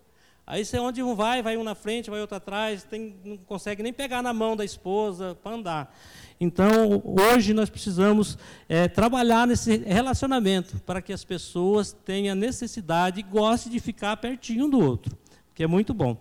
[0.47, 3.83] Aí você onde um vai, vai um na frente, vai outro atrás, tem, não consegue
[3.83, 5.95] nem pegar na mão da esposa para andar.
[6.41, 8.35] Então, hoje nós precisamos
[8.67, 14.65] é, trabalhar nesse relacionamento para que as pessoas tenham necessidade e gostem de ficar pertinho
[14.65, 15.15] um do outro,
[15.53, 16.17] que é muito bom.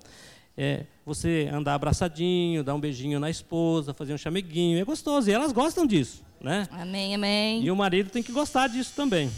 [0.54, 5.32] É, você andar abraçadinho, dar um beijinho na esposa, fazer um chameguinho, é gostoso, e
[5.32, 6.22] elas gostam disso.
[6.38, 6.68] Né?
[6.70, 7.64] Amém, amém.
[7.64, 9.30] E o marido tem que gostar disso também.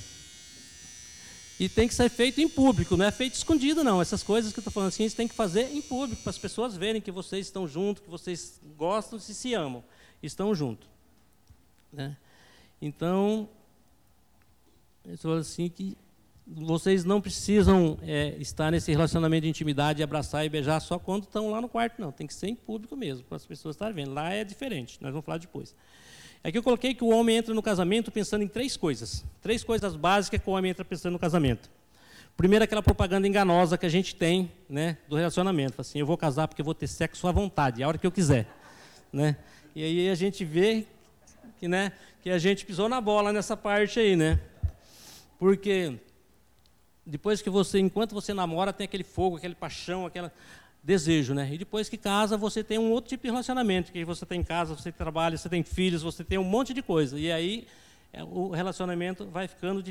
[1.61, 4.03] E tem que ser feito em público, não é feito escondido, não.
[4.03, 6.39] Essas coisas que eu estou falando assim, você tem que fazer em público, para as
[6.39, 9.85] pessoas verem que vocês estão juntos, que vocês gostam e se amam,
[10.21, 10.89] estão juntos.
[11.93, 12.17] Né?
[12.83, 13.49] Então,
[15.05, 15.97] eu estou assim que
[16.53, 21.51] vocês não precisam é, estar nesse relacionamento de intimidade, abraçar e beijar só quando estão
[21.51, 22.11] lá no quarto, não.
[22.11, 24.13] Tem que ser em público mesmo, para as pessoas estarem vendo.
[24.13, 25.75] Lá é diferente, nós vamos falar depois.
[26.43, 29.25] Aqui eu coloquei que o homem entra no casamento pensando em três coisas.
[29.41, 31.71] Três coisas básicas que o homem entra pensando no casamento.
[32.37, 35.81] Primeiro, aquela propaganda enganosa que a gente tem né, do relacionamento.
[35.81, 38.11] Assim, eu vou casar porque eu vou ter sexo à vontade, a hora que eu
[38.11, 38.47] quiser.
[39.13, 39.37] Né?
[39.77, 40.87] E aí a gente vê
[41.59, 44.17] que, né, que a gente pisou na bola nessa parte aí.
[44.17, 44.41] Né?
[45.39, 46.01] Porque
[47.07, 50.33] depois que você, enquanto você namora, tem aquele fogo, aquele paixão, aquela
[50.83, 51.49] desejo, né?
[51.53, 54.75] E depois que casa, você tem um outro tipo de relacionamento, que você tem casa,
[54.75, 57.19] você trabalha, você tem filhos, você tem um monte de coisa.
[57.19, 57.67] E aí
[58.13, 59.85] é, o relacionamento vai ficando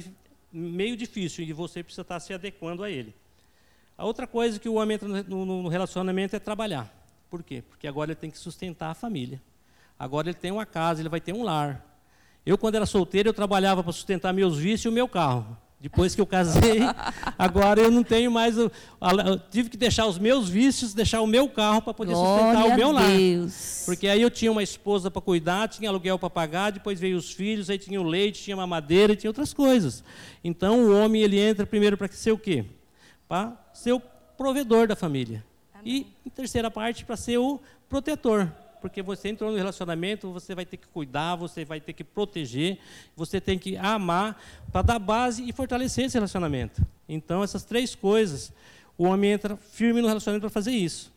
[0.52, 3.14] meio difícil e você precisa estar se adequando a ele.
[3.98, 6.92] A outra coisa que o homem entra no, no relacionamento é trabalhar.
[7.30, 7.62] Por quê?
[7.62, 9.42] Porque agora ele tem que sustentar a família.
[9.98, 11.86] Agora ele tem uma casa, ele vai ter um lar.
[12.46, 15.58] Eu, quando era solteiro, eu trabalhava para sustentar meus vícios e o meu carro.
[15.82, 16.80] Depois que eu casei,
[17.40, 18.58] agora eu não tenho mais.
[18.58, 18.70] O,
[19.26, 22.74] eu tive que deixar os meus vícios, deixar o meu carro para poder Glória sustentar
[22.74, 23.08] o meu lar.
[23.08, 23.84] Deus.
[23.86, 27.32] Porque aí eu tinha uma esposa para cuidar, tinha aluguel para pagar, depois veio os
[27.32, 30.04] filhos, aí tinha o leite, tinha mamadeira e tinha outras coisas.
[30.44, 32.66] Então o homem ele entra primeiro para ser o quê?
[33.26, 34.02] Para ser o
[34.38, 35.46] provedor da família.
[35.74, 36.08] Amém.
[36.26, 40.66] E em terceira parte para ser o protetor porque você entrou no relacionamento, você vai
[40.66, 42.80] ter que cuidar, você vai ter que proteger,
[43.16, 46.82] você tem que amar para dar base e fortalecer esse relacionamento.
[47.08, 48.52] Então, essas três coisas,
[48.98, 51.12] o homem entra firme no relacionamento para fazer isso.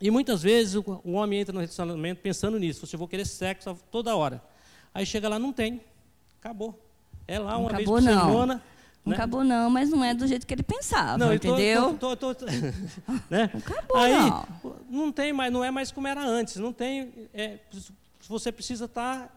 [0.00, 4.16] E muitas vezes o homem entra no relacionamento pensando nisso, você vou querer sexo toda
[4.16, 4.42] hora.
[4.92, 5.80] Aí chega lá, não tem.
[6.40, 6.78] Acabou.
[7.26, 8.26] É lá uma acabou, vez por não.
[8.26, 8.62] semana.
[9.04, 9.16] Não né?
[9.16, 11.94] acabou não, mas não é do jeito que ele pensava, não, entendeu?
[11.94, 12.46] Tô, tô, tô,
[13.28, 13.50] né?
[13.52, 14.46] Não acabou Aí, não.
[14.88, 16.56] não tem mais, não é mais como era antes.
[16.56, 17.58] Não tem, é,
[18.28, 19.28] você precisa estar tá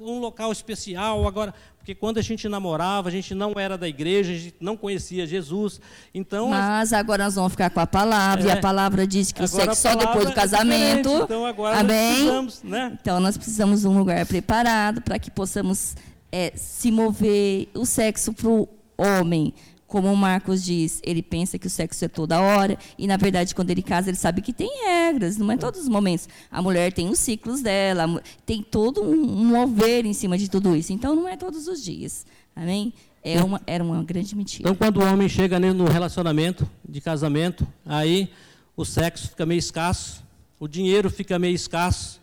[0.00, 4.32] um local especial agora, porque quando a gente namorava, a gente não era da igreja,
[4.32, 5.80] a gente não conhecia Jesus.
[6.14, 9.42] Então, mas agora nós vamos ficar com a palavra, é, e a palavra diz que
[9.42, 11.10] o sexo só depois do é casamento.
[11.10, 11.96] É então agora Amém?
[11.96, 12.98] nós precisamos, né?
[13.00, 15.94] Então nós precisamos de um lugar preparado para que possamos
[16.30, 18.68] é, se mover o sexo para o
[19.02, 19.52] homem,
[19.92, 23.54] como o Marcos diz, ele pensa que o sexo é toda hora, e na verdade,
[23.54, 26.30] quando ele casa, ele sabe que tem regras, não é todos os momentos.
[26.50, 30.94] A mulher tem os ciclos dela, tem todo um mover em cima de tudo isso.
[30.94, 32.24] Então, não é todos os dias.
[32.56, 32.94] Amém?
[33.22, 34.62] É uma, era uma grande mentira.
[34.62, 38.30] Então, quando o homem chega no relacionamento de casamento, aí
[38.74, 40.24] o sexo fica meio escasso,
[40.58, 42.18] o dinheiro fica meio escasso,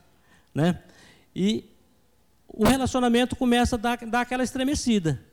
[0.55, 0.79] né?
[1.35, 1.65] E
[2.47, 5.28] o relacionamento começa a dar, dar aquela estremecida.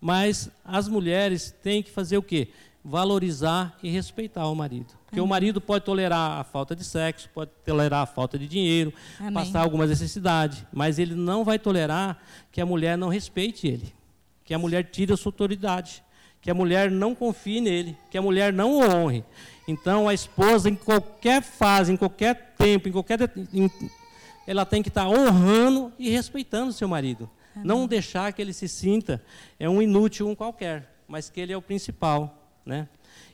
[0.00, 2.48] Mas as mulheres têm que fazer o quê?
[2.84, 4.86] Valorizar e respeitar o marido.
[5.04, 5.24] Porque Amém.
[5.24, 9.32] o marido pode tolerar a falta de sexo, pode tolerar a falta de dinheiro, Amém.
[9.32, 12.18] passar alguma necessidade, mas ele não vai tolerar
[12.52, 13.92] que a mulher não respeite ele,
[14.44, 16.02] que a mulher tire a sua autoridade,
[16.40, 19.24] que a mulher não confie nele, que a mulher não o honre.
[19.66, 23.18] Então, a esposa, em qualquer fase, em qualquer tempo, em qualquer.
[24.46, 27.28] ela tem que estar honrando e respeitando o seu marido.
[27.64, 29.22] Não deixar que ele se sinta
[29.58, 32.50] é um inútil, um qualquer, mas que ele é o principal.
[32.64, 32.88] Né?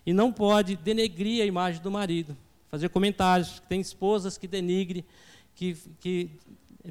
[0.07, 2.37] E não pode denegrir a imagem do marido,
[2.71, 3.63] fazer comentários.
[3.69, 5.05] Tem esposas que denigre,
[5.55, 6.31] que, que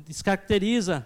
[0.05, 1.05] descaracteriza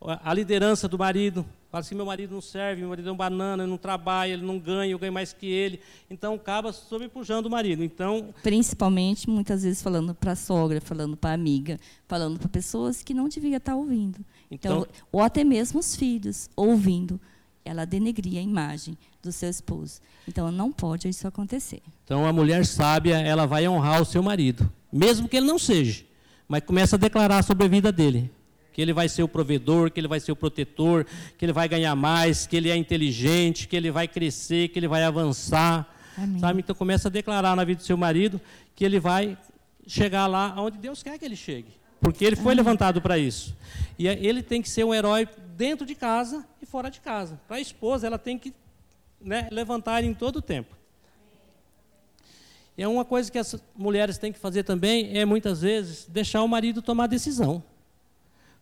[0.00, 1.46] a liderança do marido.
[1.70, 4.44] Fala assim, meu marido não serve, meu marido é um banana, ele não trabalha, ele
[4.44, 5.80] não ganha, eu ganho mais que ele.
[6.08, 7.82] Então, acaba sobrepujando o marido.
[7.82, 13.02] Então, Principalmente, muitas vezes, falando para a sogra, falando para a amiga, falando para pessoas
[13.02, 14.24] que não devia estar ouvindo.
[14.50, 17.20] Então, então, ou até mesmo os filhos ouvindo,
[17.64, 20.00] ela denegria a imagem do seu esposo.
[20.28, 21.82] Então, não pode isso acontecer.
[22.04, 26.04] Então, a mulher sábia, ela vai honrar o seu marido, mesmo que ele não seja,
[26.48, 28.30] mas começa a declarar sobre a vida dele.
[28.72, 31.06] Que ele vai ser o provedor, que ele vai ser o protetor,
[31.38, 34.86] que ele vai ganhar mais, que ele é inteligente, que ele vai crescer, que ele
[34.86, 35.90] vai avançar.
[36.16, 36.38] Amém.
[36.38, 36.60] Sabe?
[36.60, 38.38] Então começa a declarar na vida do seu marido
[38.74, 39.36] que ele vai
[39.86, 41.68] chegar lá onde Deus quer que ele chegue.
[42.06, 43.52] Porque ele foi levantado para isso.
[43.98, 47.40] E ele tem que ser um herói dentro de casa e fora de casa.
[47.48, 48.54] Para a esposa, ela tem que
[49.20, 50.76] né, levantar em todo o tempo.
[52.78, 56.44] E é uma coisa que as mulheres têm que fazer também é muitas vezes deixar
[56.44, 57.60] o marido tomar decisão.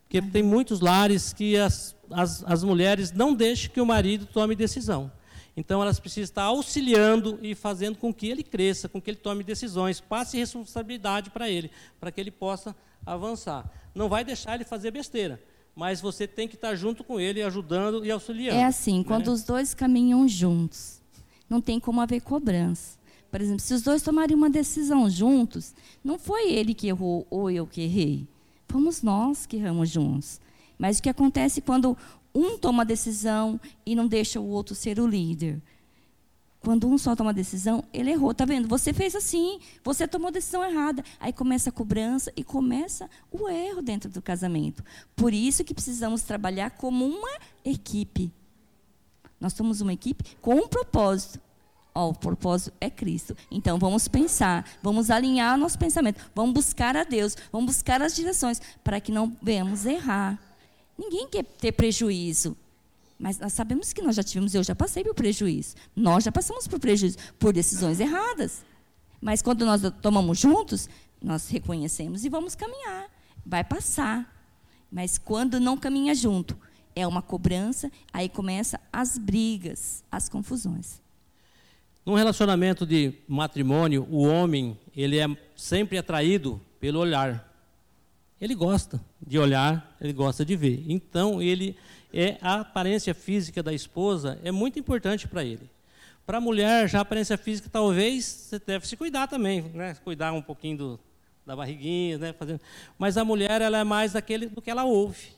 [0.05, 4.55] Porque tem muitos lares que as, as, as mulheres não deixam que o marido tome
[4.55, 5.11] decisão.
[5.57, 9.43] Então elas precisam estar auxiliando e fazendo com que ele cresça, com que ele tome
[9.43, 13.69] decisões, passe responsabilidade para ele, para que ele possa avançar.
[13.93, 15.41] Não vai deixar ele fazer besteira,
[15.73, 18.59] mas você tem que estar junto com ele, ajudando e auxiliando.
[18.59, 19.03] É assim, né?
[19.05, 21.01] quando os dois caminham juntos,
[21.49, 22.97] não tem como haver cobrança.
[23.31, 27.49] Por exemplo, se os dois tomarem uma decisão juntos, não foi ele que errou ou
[27.49, 28.27] eu que errei.
[28.67, 30.39] Fomos nós que erramos juntos.
[30.77, 31.97] Mas o que acontece quando
[32.35, 35.61] um toma a decisão e não deixa o outro ser o líder?
[36.59, 38.33] Quando um só toma a decisão, ele errou.
[38.33, 38.67] Tá vendo?
[38.67, 41.03] Você fez assim, você tomou a decisão errada.
[41.19, 44.83] Aí começa a cobrança e começa o erro dentro do casamento.
[45.15, 47.29] Por isso que precisamos trabalhar como uma
[47.63, 48.31] equipe.
[49.39, 51.39] Nós somos uma equipe com um propósito.
[51.93, 53.37] O propósito é Cristo.
[53.49, 58.59] Então vamos pensar, vamos alinhar nosso pensamento, vamos buscar a Deus, vamos buscar as direções
[58.83, 60.37] para que não venhamos errar.
[60.97, 62.55] Ninguém quer ter prejuízo.
[63.17, 65.75] Mas nós sabemos que nós já tivemos, eu já passei por prejuízo.
[65.95, 68.65] Nós já passamos por prejuízo, por decisões erradas.
[69.21, 70.89] Mas quando nós tomamos juntos,
[71.21, 73.09] nós reconhecemos e vamos caminhar.
[73.45, 74.31] Vai passar.
[74.91, 76.57] Mas quando não caminha junto,
[76.95, 81.01] é uma cobrança, aí começa as brigas, as confusões.
[82.05, 87.54] Num relacionamento de matrimônio, o homem ele é sempre atraído pelo olhar.
[88.39, 90.83] Ele gosta de olhar, ele gosta de ver.
[90.87, 91.77] Então ele
[92.13, 95.69] é a aparência física da esposa é muito importante para ele.
[96.25, 99.95] Para a mulher, já a aparência física talvez você deve se cuidar também, né?
[100.03, 100.99] Cuidar um pouquinho do,
[101.45, 102.33] da barriguinha, né?
[102.33, 102.59] Fazendo.
[102.97, 105.35] Mas a mulher ela é mais daquele do que ela ouve.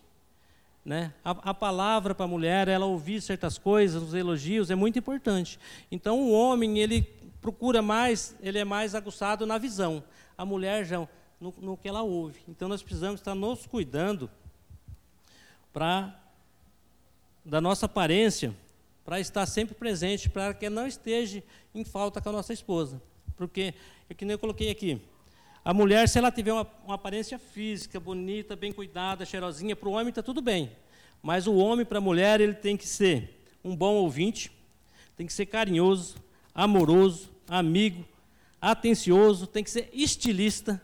[0.88, 1.12] Né?
[1.24, 5.60] A, a palavra para a mulher, ela ouvir certas coisas, os elogios, é muito importante.
[5.92, 7.02] Então, o homem, ele
[7.42, 10.02] procura mais, ele é mais aguçado na visão.
[10.38, 11.06] A mulher já
[11.40, 12.40] no, no que ela ouve.
[12.48, 14.30] Então, nós precisamos estar nos cuidando
[15.72, 16.24] para
[17.46, 18.54] da nossa aparência,
[19.06, 21.42] para estar sempre presente, para que não esteja
[21.74, 23.02] em falta com a nossa esposa.
[23.38, 23.74] Porque,
[24.10, 25.02] é que nem eu coloquei aqui,
[25.64, 29.94] a mulher, se ela tiver uma, uma aparência física bonita, bem cuidada, cheirosinha, para o
[29.94, 30.72] homem está tudo bem.
[31.22, 34.52] Mas o homem, para a mulher, ele tem que ser um bom ouvinte,
[35.16, 36.16] tem que ser carinhoso,
[36.54, 38.06] amoroso, amigo,
[38.62, 40.82] atencioso, tem que ser estilista,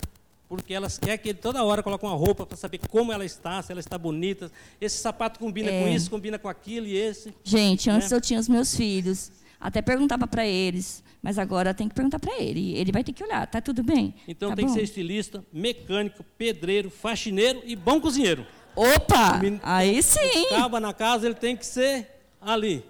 [0.48, 3.62] porque elas querem que ele toda hora coloque uma roupa para saber como ela está,
[3.62, 4.52] se ela está bonita.
[4.80, 5.82] Esse sapato combina é.
[5.82, 7.34] com isso, combina com aquilo e esse.
[7.44, 8.18] Gente, antes né?
[8.18, 9.32] eu tinha os meus filhos.
[9.60, 12.76] Até perguntava para eles, mas agora tem que perguntar para ele.
[12.76, 14.14] Ele vai ter que olhar, tá tudo bem?
[14.28, 14.74] Então tá tem bom?
[14.74, 18.46] que ser estilista, mecânico, pedreiro, faxineiro e bom cozinheiro.
[18.76, 19.40] Opa!
[19.62, 20.48] Aí sim!
[20.52, 22.10] Acaba na casa, ele tem que ser
[22.42, 22.84] ali.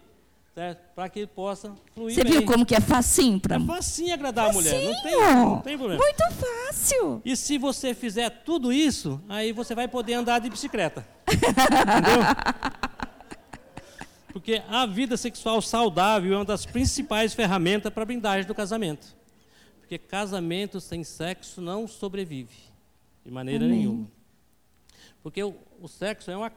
[0.94, 2.34] Para que possa fluir Você bem.
[2.34, 4.72] viu como que é facinho para É facinho agradar facinho.
[4.76, 6.04] a mulher, não tem, não tem problema.
[6.04, 7.22] Muito fácil.
[7.26, 11.06] E se você fizer tudo isso, aí você vai poder andar de bicicleta.
[11.28, 12.20] Entendeu?
[14.32, 19.16] Porque a vida sexual saudável é uma das principais ferramentas para a blindagem do casamento.
[19.80, 22.56] Porque casamento sem sexo não sobrevive,
[23.24, 23.78] de maneira Amém.
[23.80, 24.08] nenhuma.
[25.22, 26.52] Porque o, o, sexo é uma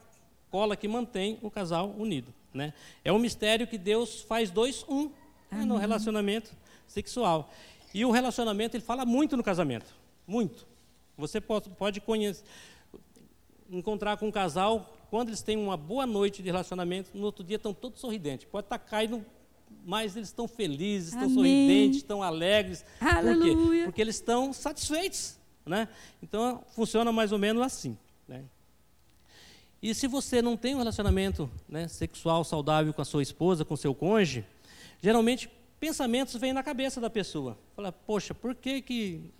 [0.51, 2.33] cola que mantém o casal unido.
[2.57, 2.73] Né?
[3.05, 5.11] É um mistério que Deus faz dois um
[5.51, 6.53] né, no relacionamento
[6.87, 7.51] sexual.
[7.93, 9.95] E o relacionamento, ele fala muito no casamento.
[10.27, 10.67] Muito.
[11.17, 12.45] Você pode, pode conhecer,
[13.71, 17.57] encontrar com um casal quando eles têm uma boa noite de relacionamento, no outro dia
[17.57, 18.47] estão todos sorridentes.
[18.51, 19.25] Pode estar caindo,
[19.85, 21.35] mas eles estão felizes, estão Amém.
[21.35, 22.85] sorridentes, estão alegres.
[23.01, 23.55] Aleluia.
[23.57, 23.83] Por quê?
[23.85, 25.39] Porque eles estão satisfeitos.
[25.65, 25.89] Né?
[26.23, 27.97] Então, funciona mais ou menos assim.
[28.29, 28.45] Né?
[29.87, 33.77] E se você não tem um relacionamento né, sexual saudável com a sua esposa, com
[33.77, 34.45] seu cônjuge,
[35.01, 37.57] geralmente pensamentos vêm na cabeça da pessoa.
[37.77, 39.31] Fala, poxa, por que, que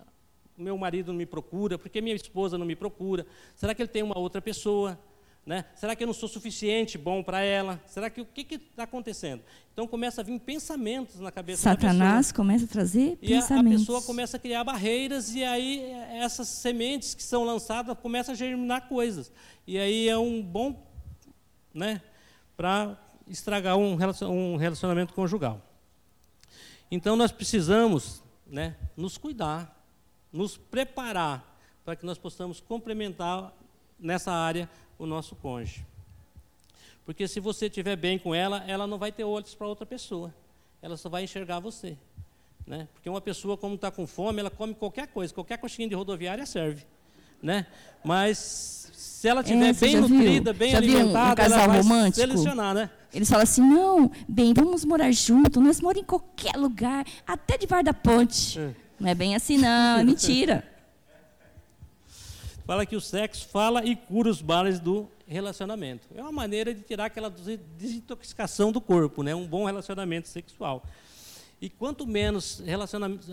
[0.57, 1.77] meu marido não me procura?
[1.77, 3.27] Por que minha esposa não me procura?
[3.57, 4.97] Será que ele tem uma outra pessoa?
[5.47, 5.63] Né?
[5.75, 7.81] Será que eu não sou suficiente bom para ela?
[7.87, 9.41] Será que o que está acontecendo?
[9.71, 12.35] Então começa a vir pensamentos na cabeça Satanás da pessoa.
[12.35, 13.71] começa a trazer e pensamentos.
[13.71, 18.33] E a, pessoa começa a criar barreiras e aí essas sementes que são lançadas começam
[18.33, 19.31] a germinar coisas.
[19.65, 20.85] E aí é um bom,
[21.73, 22.01] né,
[22.57, 23.95] para estragar um
[24.57, 25.61] relacionamento conjugal.
[26.91, 29.81] Então nós precisamos, né, nos cuidar,
[30.29, 33.53] nos preparar para que nós possamos complementar
[33.97, 35.85] nessa área o nosso cônjuge.
[37.05, 40.33] Porque se você estiver bem com ela, ela não vai ter olhos para outra pessoa.
[40.81, 41.97] Ela só vai enxergar você.
[42.65, 42.87] Né?
[42.93, 46.45] Porque uma pessoa, como está com fome, ela come qualquer coisa, qualquer coxinha de rodoviária
[46.45, 46.83] serve.
[47.41, 47.67] né?
[48.03, 50.09] Mas se ela estiver É, bem já viu?
[50.09, 52.15] nutrida, bem Já viu um- um alimentada, ela casal vai romântico?
[52.15, 52.89] selecionar, né?
[53.13, 57.85] Eles falam assim: não, bem, vamos morar junto, nós moramos em qualquer lugar, até debaixo
[57.85, 58.59] da ponte.
[58.59, 58.73] É.
[58.99, 60.67] Não é bem assim, não, é mentira.
[62.67, 66.05] Fala que o sexo fala e cura os males do relacionamento.
[66.13, 69.33] É uma maneira de tirar aquela des- desintoxicação do corpo, né?
[69.33, 70.83] Um bom relacionamento sexual.
[71.61, 72.61] E quanto menos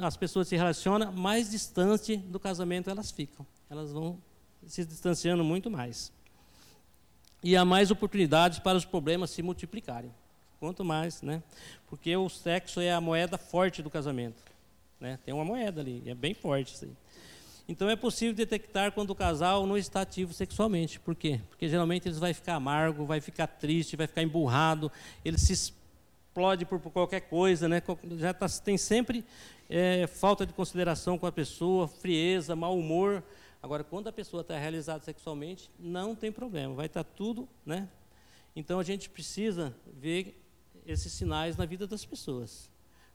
[0.00, 3.44] as pessoas se relacionam, mais distante do casamento elas ficam.
[3.68, 4.18] Elas vão
[4.68, 6.12] se distanciando muito mais.
[7.42, 10.14] E há mais oportunidades para os problemas se multiplicarem.
[10.60, 11.42] Quanto mais, né?
[11.88, 14.40] Porque o sexo é a moeda forte do casamento.
[15.00, 15.18] Né?
[15.24, 16.92] Tem uma moeda ali, é bem forte isso aí.
[17.66, 21.00] Então é possível detectar quando o casal não está ativo sexualmente.
[21.00, 21.40] Por quê?
[21.48, 24.92] Porque geralmente eles vai ficar amargo, vai ficar triste, vai ficar emburrado,
[25.24, 27.82] ele se explode por, qualquer coisa, né?
[28.18, 29.24] Já tá, tem sempre
[29.70, 33.24] é, falta de consideração com a pessoa, frieza, mau humor.
[33.62, 37.88] Agora, quando a pessoa está realizada sexualmente, não tem problema, vai estar tudo, né?
[38.54, 40.38] Então a gente precisa ver
[40.86, 42.70] esses sinais na vida das pessoas.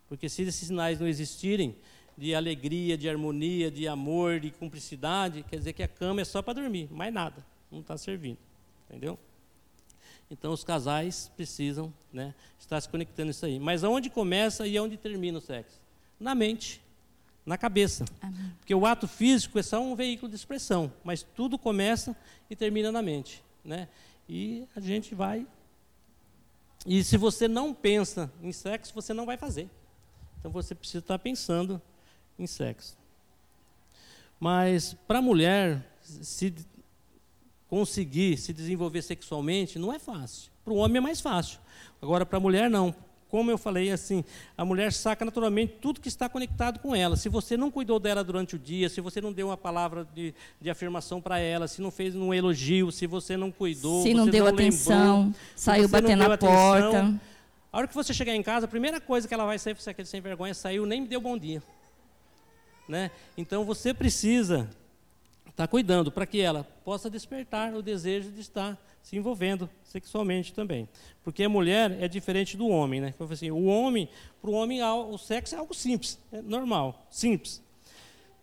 [0.08, 1.76] Porque se esses sinais não existirem,
[2.20, 6.42] de alegria, de harmonia, de amor, de cumplicidade, quer dizer que a cama é só
[6.42, 8.38] para dormir, mais nada, não está servindo.
[8.90, 9.18] Entendeu?
[10.30, 13.58] Então os casais precisam né, estar se conectando isso aí.
[13.58, 15.80] Mas aonde começa e aonde termina o sexo?
[16.20, 16.82] Na mente,
[17.46, 18.04] na cabeça.
[18.22, 18.54] Amém.
[18.60, 22.16] Porque o ato físico é só um veículo de expressão, mas tudo começa
[22.50, 23.42] e termina na mente.
[23.64, 23.88] Né?
[24.28, 25.48] E a gente vai.
[26.86, 29.70] E se você não pensa em sexo, você não vai fazer.
[30.40, 31.82] Então você precisa estar pensando
[32.40, 32.98] em sexo.
[34.40, 36.54] Mas para a mulher se
[37.68, 40.50] conseguir se desenvolver sexualmente não é fácil.
[40.64, 41.60] Para o homem é mais fácil.
[42.02, 42.96] Agora para a mulher não.
[43.30, 44.24] Como eu falei assim,
[44.58, 47.16] a mulher saca naturalmente tudo que está conectado com ela.
[47.16, 50.34] Se você não cuidou dela durante o dia, se você não deu uma palavra de,
[50.60, 54.26] de afirmação para ela, se não fez um elogio, se você não cuidou, Se não
[54.26, 57.22] deu lembrou, atenção, saiu você não batendo na atenção, porta.
[57.72, 59.92] a hora que você chegar em casa, a primeira coisa que ela vai sair, você
[59.92, 61.62] aquele sem vergonha, saiu, nem me deu bom dia.
[62.90, 63.12] Né?
[63.38, 64.68] Então você precisa
[65.48, 70.90] estar cuidando para que ela possa despertar o desejo de estar se envolvendo sexualmente também.
[71.24, 73.00] Porque a mulher é diferente do homem.
[73.00, 73.12] Né?
[73.12, 74.10] Falei Assim, o homem,
[74.42, 77.62] para o homem, o sexo é algo simples, é normal, simples.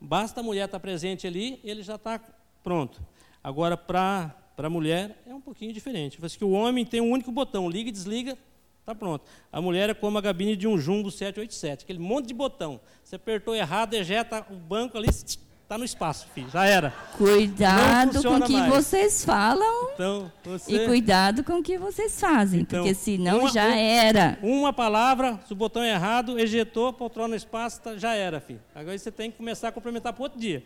[0.01, 2.21] Basta a mulher estar presente ali, ele já está
[2.63, 3.03] pronto.
[3.43, 6.19] Agora, para a mulher, é um pouquinho diferente.
[6.23, 8.39] Assim, o homem tem um único botão, liga e desliga,
[8.87, 9.25] Está pronto.
[9.53, 12.81] A mulher é como a gabine de um Jumbo 787, aquele monte de botão.
[13.03, 16.49] Você apertou errado, ejeta o banco ali, está no espaço, filho.
[16.51, 16.93] Já era.
[17.19, 18.73] Cuidado com o que mais.
[18.73, 20.73] vocês falam Então, você.
[20.73, 24.39] e cuidado com o que vocês fazem, Então, porque senão uma- já um- era.
[24.41, 28.63] Uma palavra, se o botão é errado, ejetou, poltrona no espaço, tá- já era, filho.
[28.73, 30.65] Agora você tem que começar a complementar para outro dia.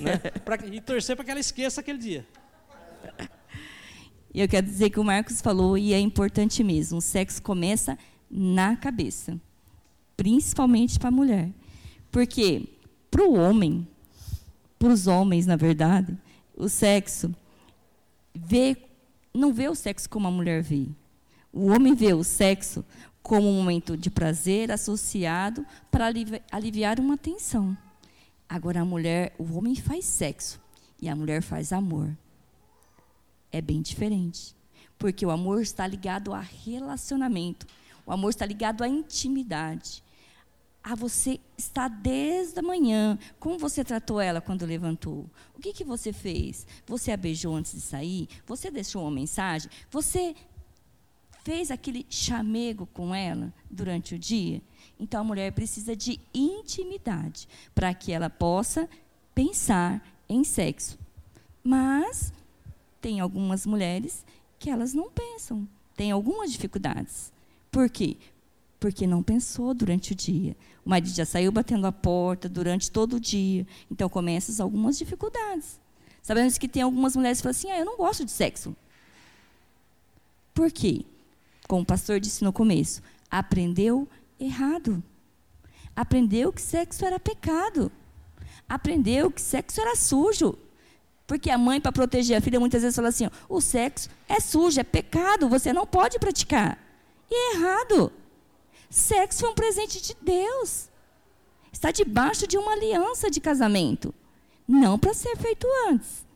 [0.00, 0.16] Né?
[0.46, 2.26] Pra- e torcer para que ela esqueça aquele dia.
[4.32, 7.98] E eu quero dizer que o Marcos falou, e é importante mesmo: o sexo começa
[8.30, 9.40] na cabeça,
[10.16, 11.50] principalmente para a mulher.
[12.10, 12.68] Porque
[13.10, 13.86] para o homem,
[14.78, 16.16] para os homens, na verdade,
[16.56, 17.34] o sexo
[18.34, 18.76] vê,
[19.34, 20.86] não vê o sexo como a mulher vê.
[21.52, 22.84] O homem vê o sexo
[23.22, 27.76] como um momento de prazer associado para alivi- aliviar uma tensão.
[28.48, 30.60] Agora a mulher, o homem faz sexo
[31.02, 32.16] e a mulher faz amor
[33.52, 34.54] é bem diferente.
[34.98, 37.66] Porque o amor está ligado a relacionamento.
[38.04, 40.02] O amor está ligado à intimidade.
[40.82, 43.18] A você estar desde a manhã.
[43.38, 45.28] Como você tratou ela quando levantou?
[45.54, 46.66] O que, que você fez?
[46.86, 48.28] Você a beijou antes de sair?
[48.46, 49.70] Você deixou uma mensagem?
[49.90, 50.34] Você
[51.42, 54.62] fez aquele chamego com ela durante o dia?
[54.98, 58.88] Então a mulher precisa de intimidade para que ela possa
[59.34, 60.98] pensar em sexo.
[61.62, 62.32] Mas
[63.00, 64.24] tem algumas mulheres
[64.58, 67.32] que elas não pensam, tem algumas dificuldades.
[67.70, 68.16] Por quê?
[68.78, 70.56] Porque não pensou durante o dia.
[70.84, 73.66] O marido já saiu batendo a porta durante todo o dia.
[73.90, 75.78] Então começam algumas dificuldades.
[76.22, 78.74] Sabemos que tem algumas mulheres que falam assim: ah, eu não gosto de sexo.
[80.54, 81.04] Por quê?
[81.68, 85.02] Como o pastor disse no começo, aprendeu errado.
[85.94, 87.92] Aprendeu que sexo era pecado.
[88.68, 90.58] Aprendeu que sexo era sujo.
[91.30, 94.80] Porque a mãe, para proteger a filha, muitas vezes fala assim: o sexo é sujo,
[94.80, 96.76] é pecado, você não pode praticar.
[97.30, 98.12] E é errado.
[98.90, 100.88] Sexo é um presente de Deus.
[101.72, 104.12] Está debaixo de uma aliança de casamento.
[104.66, 106.26] Não para ser feito antes.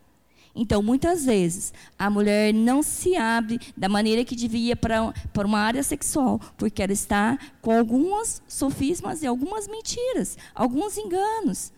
[0.54, 5.58] Então, muitas vezes, a mulher não se abre da maneira que devia para, para uma
[5.58, 11.72] área sexual, porque ela está com algumas sofismas e algumas mentiras, alguns enganos.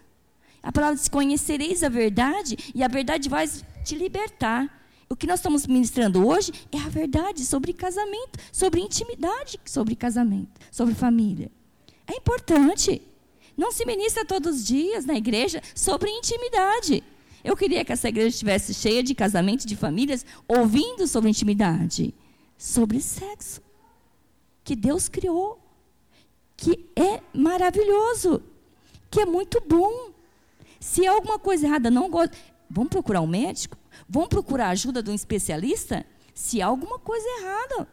[0.67, 3.49] A palavra diz: conhecereis a verdade e a verdade vai
[3.85, 4.69] te libertar.
[5.09, 10.61] O que nós estamos ministrando hoje é a verdade sobre casamento, sobre intimidade, sobre casamento,
[10.73, 11.53] sobre família.
[12.09, 13.01] É importante.
[13.57, 17.03] Não se ministra todos os dias na igreja sobre intimidade.
[17.45, 22.12] Eu queria que essa igreja estivesse cheia de casamentos, de famílias, ouvindo sobre intimidade,
[22.59, 23.62] sobre sexo,
[24.64, 25.61] que Deus criou,
[26.57, 28.43] que é maravilhoso,
[29.09, 30.16] que é muito bom.
[30.81, 32.37] Se alguma coisa errada não gosta,
[32.68, 33.77] vamos procurar um médico,
[34.09, 36.05] vamos procurar a ajuda de um especialista.
[36.35, 37.89] Se há alguma coisa errada,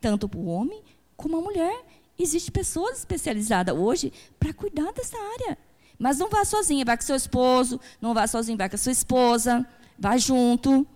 [0.00, 0.82] tanto para o homem
[1.16, 1.84] como a mulher,
[2.18, 5.58] existe pessoas especializadas hoje para cuidar dessa área.
[5.98, 8.92] Mas não vá sozinha, vá com seu esposo, não vá sozinho, vá com a sua
[8.92, 9.66] esposa,
[9.98, 10.86] vá junto.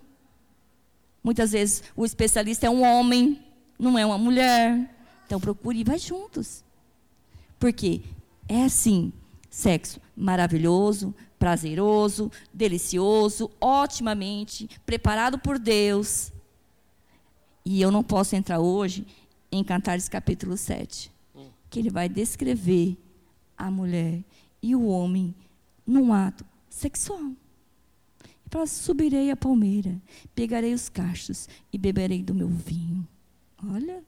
[1.23, 3.45] Muitas vezes o especialista é um homem,
[3.79, 4.89] não é uma mulher.
[5.27, 6.65] Então procure e vá juntos.
[7.59, 8.03] Porque
[8.49, 9.13] é assim,
[9.51, 16.33] sexo maravilhoso, prazeroso, delicioso, otimamente preparado por Deus.
[17.65, 19.07] E eu não posso entrar hoje
[19.51, 21.11] em Cantares capítulo 7,
[21.71, 22.97] que ele vai descrever
[23.57, 24.23] a mulher
[24.63, 25.35] e o homem
[25.87, 27.33] num ato sexual.
[28.53, 30.01] Fala: subirei a palmeira,
[30.35, 33.07] pegarei os cachos e beberei do meu vinho.
[33.67, 34.05] Olha,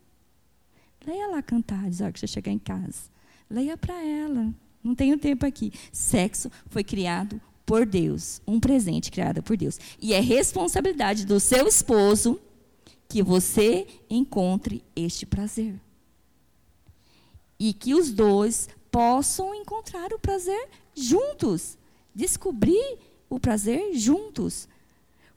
[1.07, 3.11] leia lá Cantares, a hora que você chegar em casa.
[3.49, 4.55] Leia para ela.
[4.85, 5.72] Não tenho tempo aqui.
[5.91, 9.80] Sexo foi criado por Deus, um presente criado por Deus.
[9.99, 12.39] E é responsabilidade do seu esposo
[13.09, 15.80] que você encontre este prazer.
[17.59, 21.78] E que os dois possam encontrar o prazer juntos,
[22.14, 22.99] descobrir
[23.30, 24.68] o prazer juntos.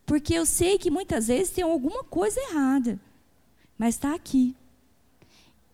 [0.05, 2.99] Porque eu sei que muitas vezes tem alguma coisa errada,
[3.77, 4.55] mas está aqui.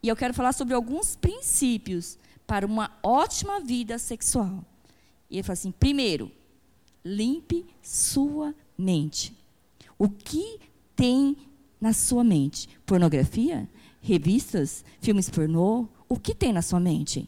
[0.02, 2.18] E eu quero falar sobre alguns princípios
[2.54, 4.64] para uma ótima vida sexual.
[5.28, 6.32] E ele fala assim: primeiro,
[7.04, 9.36] limpe sua mente.
[9.98, 10.60] O que
[10.96, 11.36] tem
[11.82, 12.70] na sua mente?
[12.86, 13.68] Pornografia?
[14.00, 14.86] Revistas?
[15.02, 15.88] Filmes pornô?
[16.08, 17.28] O que tem na sua mente?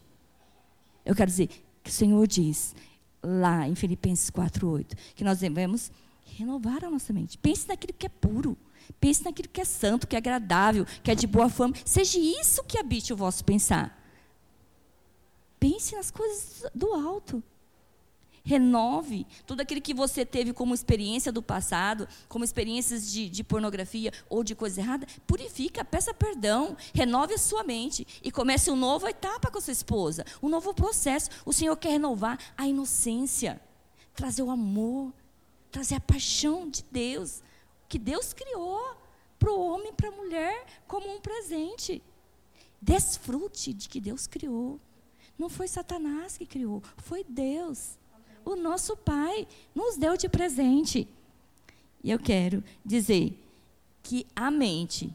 [1.04, 1.48] Eu quero dizer
[1.82, 2.72] que o Senhor diz
[3.20, 5.90] lá em Filipenses 4:8 que nós devemos
[6.24, 7.36] renovar a nossa mente.
[7.36, 8.56] Pense naquilo que é puro.
[9.00, 11.74] Pense naquilo que é santo, que é agradável, que é de boa fama.
[11.84, 14.05] Seja isso que habite o vosso pensar.
[15.68, 17.42] Pense nas coisas do alto.
[18.44, 24.12] Renove tudo aquilo que você teve como experiência do passado, como experiências de, de, pornografia
[24.30, 25.08] ou de coisa errada.
[25.26, 29.72] Purifica, peça perdão, renove a sua mente e comece uma nova etapa com a sua
[29.72, 31.30] esposa, um novo processo.
[31.44, 33.60] O Senhor quer renovar a inocência,
[34.14, 35.12] trazer o amor,
[35.72, 37.42] trazer a paixão de Deus,
[37.88, 38.96] que Deus criou
[39.36, 42.00] para o homem e para a mulher como um presente.
[42.80, 44.78] Desfrute de que Deus criou.
[45.38, 47.98] Não foi Satanás que criou, foi Deus.
[48.44, 51.08] O nosso Pai nos deu de presente.
[52.02, 53.42] E eu quero dizer
[54.02, 55.12] que a mente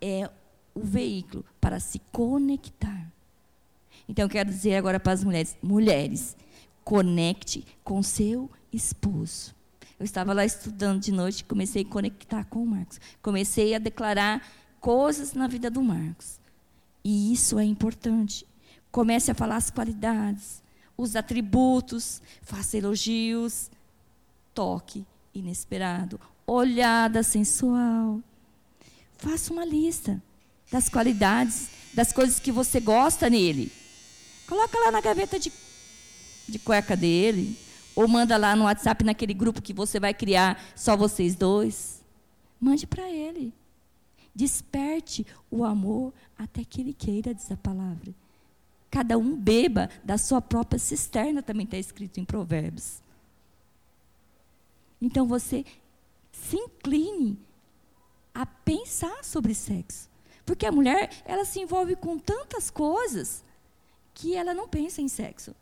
[0.00, 0.28] é
[0.74, 3.10] o veículo para se conectar.
[4.08, 6.36] Então, eu quero dizer agora para as mulheres: mulheres,
[6.82, 9.54] conecte com seu esposo.
[9.98, 13.00] Eu estava lá estudando de noite, comecei a conectar com o Marcos.
[13.22, 14.44] Comecei a declarar
[14.80, 16.40] coisas na vida do Marcos.
[17.04, 18.44] E isso é importante.
[18.92, 20.62] Comece a falar as qualidades,
[20.96, 23.70] os atributos, faça elogios,
[24.54, 28.20] toque inesperado, olhada sensual.
[29.16, 30.22] Faça uma lista
[30.70, 33.72] das qualidades, das coisas que você gosta nele.
[34.46, 35.50] Coloca lá na gaveta de,
[36.46, 37.58] de cueca dele,
[37.96, 42.02] ou manda lá no WhatsApp naquele grupo que você vai criar só vocês dois.
[42.60, 43.54] Mande para ele.
[44.34, 48.14] Desperte o amor até que ele queira, diz a palavra.
[48.92, 53.02] Cada um beba da sua própria cisterna, também está escrito em Provérbios.
[55.00, 55.64] Então você
[56.30, 57.38] se incline
[58.34, 60.10] a pensar sobre sexo.
[60.44, 63.42] Porque a mulher, ela se envolve com tantas coisas
[64.12, 65.56] que ela não pensa em sexo.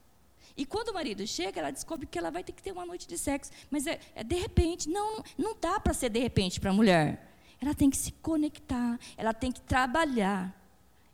[0.57, 3.07] E quando o marido chega, ela descobre que ela vai ter que ter uma noite
[3.07, 3.53] de sexo.
[3.71, 4.91] Mas é, é de repente.
[4.91, 7.33] Não, não dá para ser de repente para a mulher.
[7.61, 10.60] Ela tem que se conectar, ela tem que trabalhar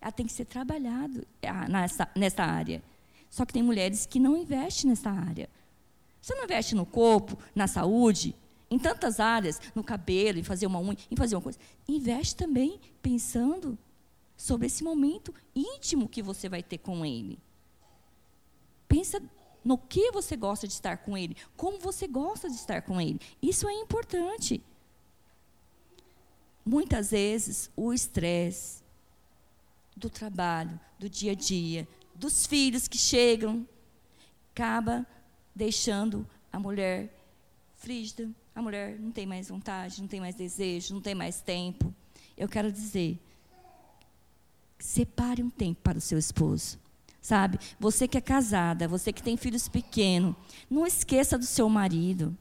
[0.01, 2.83] ela tem que ser trabalhado ah, nessa, nessa área.
[3.31, 5.49] Só que tem mulheres que não investem nessa área.
[6.21, 8.35] Você não investe no corpo, na saúde,
[8.71, 11.59] em tantas áreas, no cabelo, em fazer uma unha, em fazer uma coisa.
[11.89, 13.79] Investe também pensando
[14.37, 17.39] sobre esse momento íntimo que você vai ter com ele.
[18.89, 19.23] Pensa
[19.65, 23.21] no que você gosta de estar com ele, como você gosta de estar com ele.
[23.43, 24.63] Isso é importante.
[26.65, 28.83] Muitas vezes o estresse,
[29.97, 33.67] do trabalho, do dia a dia, dos filhos que chegam,
[34.53, 35.07] acaba
[35.55, 37.15] deixando a mulher
[37.77, 41.95] frígida, a mulher não tem mais vontade, não tem mais desejo, não tem mais tempo.
[42.37, 43.19] Eu quero dizer,
[44.79, 46.79] separe um tempo para o seu esposo.
[47.21, 47.59] Sabe?
[47.81, 50.37] Você que é casada, você que tem filhos pequenos,
[50.71, 52.37] não esqueça do seu marido.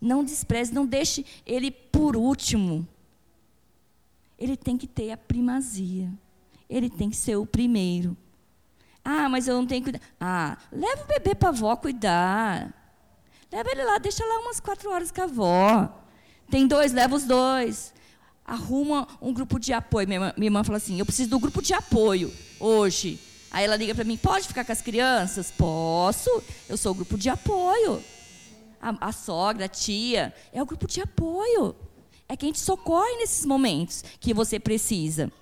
[0.00, 2.88] Não despreze, não deixe ele por último.
[4.38, 6.10] Ele tem que ter a primazia.
[6.70, 8.16] Ele tem que ser o primeiro.
[9.04, 10.06] Ah, mas eu não tenho que cuidar.
[10.20, 12.72] Ah, leva o bebê para a avó cuidar.
[13.50, 15.92] Leva ele lá, deixa lá umas quatro horas com a avó.
[16.48, 17.92] Tem dois, leva os dois.
[18.44, 20.06] Arruma um grupo de apoio.
[20.06, 23.18] Minha irmã, minha irmã fala assim: eu preciso do grupo de apoio hoje.
[23.50, 25.50] Aí ela liga para mim: pode ficar com as crianças?
[25.50, 26.30] Posso.
[26.68, 28.02] Eu sou o grupo de apoio.
[28.80, 31.74] A, a sogra, a tia, é o grupo de apoio.
[32.28, 35.32] É quem te socorre nesses momentos que você precisa.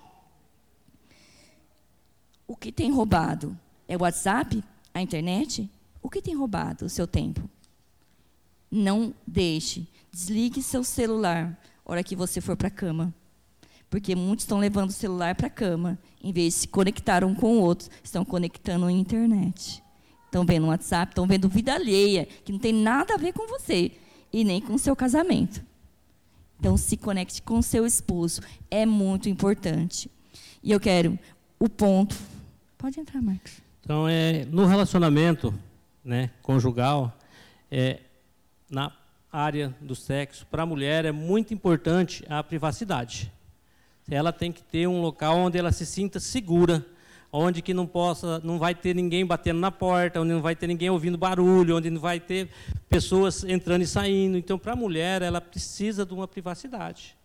[2.49, 3.55] O que tem roubado?
[3.87, 4.63] É o WhatsApp?
[4.91, 5.69] A internet?
[6.01, 7.47] O que tem roubado o seu tempo?
[8.71, 9.87] Não deixe.
[10.11, 13.13] Desligue seu celular hora que você for para a cama.
[13.87, 17.35] Porque muitos estão levando o celular para a cama, em vez de se conectar um
[17.35, 19.83] com o outro, estão conectando a internet.
[20.25, 23.91] Estão vendo WhatsApp, estão vendo vida alheia, que não tem nada a ver com você
[24.33, 25.63] e nem com o seu casamento.
[26.59, 28.41] Então, se conecte com o seu esposo,
[28.71, 30.09] é muito importante.
[30.63, 31.17] E eu quero
[31.59, 32.38] o ponto.
[32.79, 33.61] Pode entrar, Marcos.
[33.81, 35.53] Então, é, no relacionamento
[36.01, 37.13] né, conjugal,
[37.69, 37.99] é,
[38.71, 38.89] na
[39.29, 43.29] área do sexo, para a mulher é muito importante a privacidade.
[44.09, 46.85] Ela tem que ter um local onde ela se sinta segura,
[47.33, 50.67] onde que não possa, não vai ter ninguém batendo na porta, onde não vai ter
[50.67, 52.47] ninguém ouvindo barulho, onde não vai ter
[52.87, 54.37] pessoas entrando e saindo.
[54.37, 57.18] Então, para a mulher, ela precisa de uma privacidade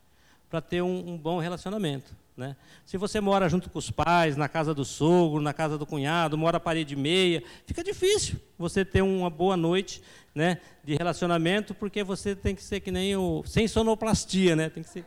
[0.55, 2.15] para ter um, um bom relacionamento.
[2.37, 2.55] Né?
[2.87, 6.39] Se você mora junto com os pais, na casa do sogro, na casa do cunhado,
[6.39, 10.01] mora parede meia, fica difícil você ter uma boa noite
[10.33, 13.43] né, de relacionamento, porque você tem que ser que nem o.
[13.45, 14.71] sem sonoplastia, né?
[14.71, 15.05] Tem que ser.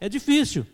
[0.00, 0.64] É difícil.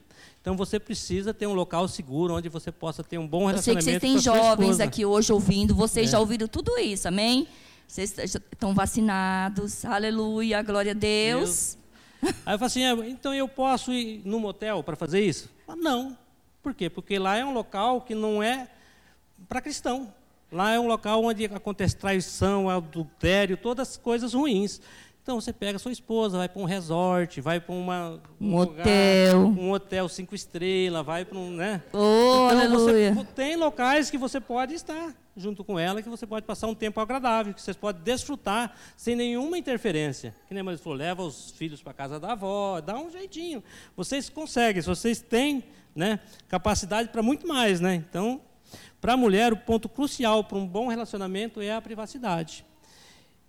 [0.43, 3.89] Então você precisa ter um local seguro onde você possa ter um bom relacionamento.
[3.89, 6.13] Eu sei que vocês têm jovens aqui hoje ouvindo, vocês é.
[6.13, 7.49] já ouviram tudo isso, amém?
[7.89, 11.45] Vocês estão vacinados, aleluia, glória a Deus.
[11.45, 11.82] Deus.
[12.23, 15.51] Aí eu falo assim, ah, então eu posso ir no motel para fazer isso?
[15.77, 16.17] Não.
[16.63, 16.89] Por quê?
[16.89, 18.69] Porque lá é um local que não é
[19.49, 20.13] para cristão.
[20.51, 24.81] Lá é um local onde acontece traição, adultério, todas as coisas ruins.
[25.23, 29.39] Então você pega sua esposa, vai para um resort, vai para uma um, um hotel,
[29.39, 31.81] um hotel cinco estrelas, vai para um, né?
[31.93, 33.15] Oh, então, aleluia.
[33.15, 36.75] Você, tem locais que você pode estar junto com ela, que você pode passar um
[36.75, 40.35] tempo agradável, que você pode desfrutar sem nenhuma interferência.
[40.49, 43.63] Que nem a falou, leva os filhos para casa da avó, dá um jeitinho.
[43.97, 45.63] Vocês conseguem, vocês têm,
[45.95, 46.19] né,
[46.49, 47.95] capacidade para muito mais, né?
[47.95, 48.41] Então
[49.03, 52.65] para a mulher, o ponto crucial para um bom relacionamento é a privacidade.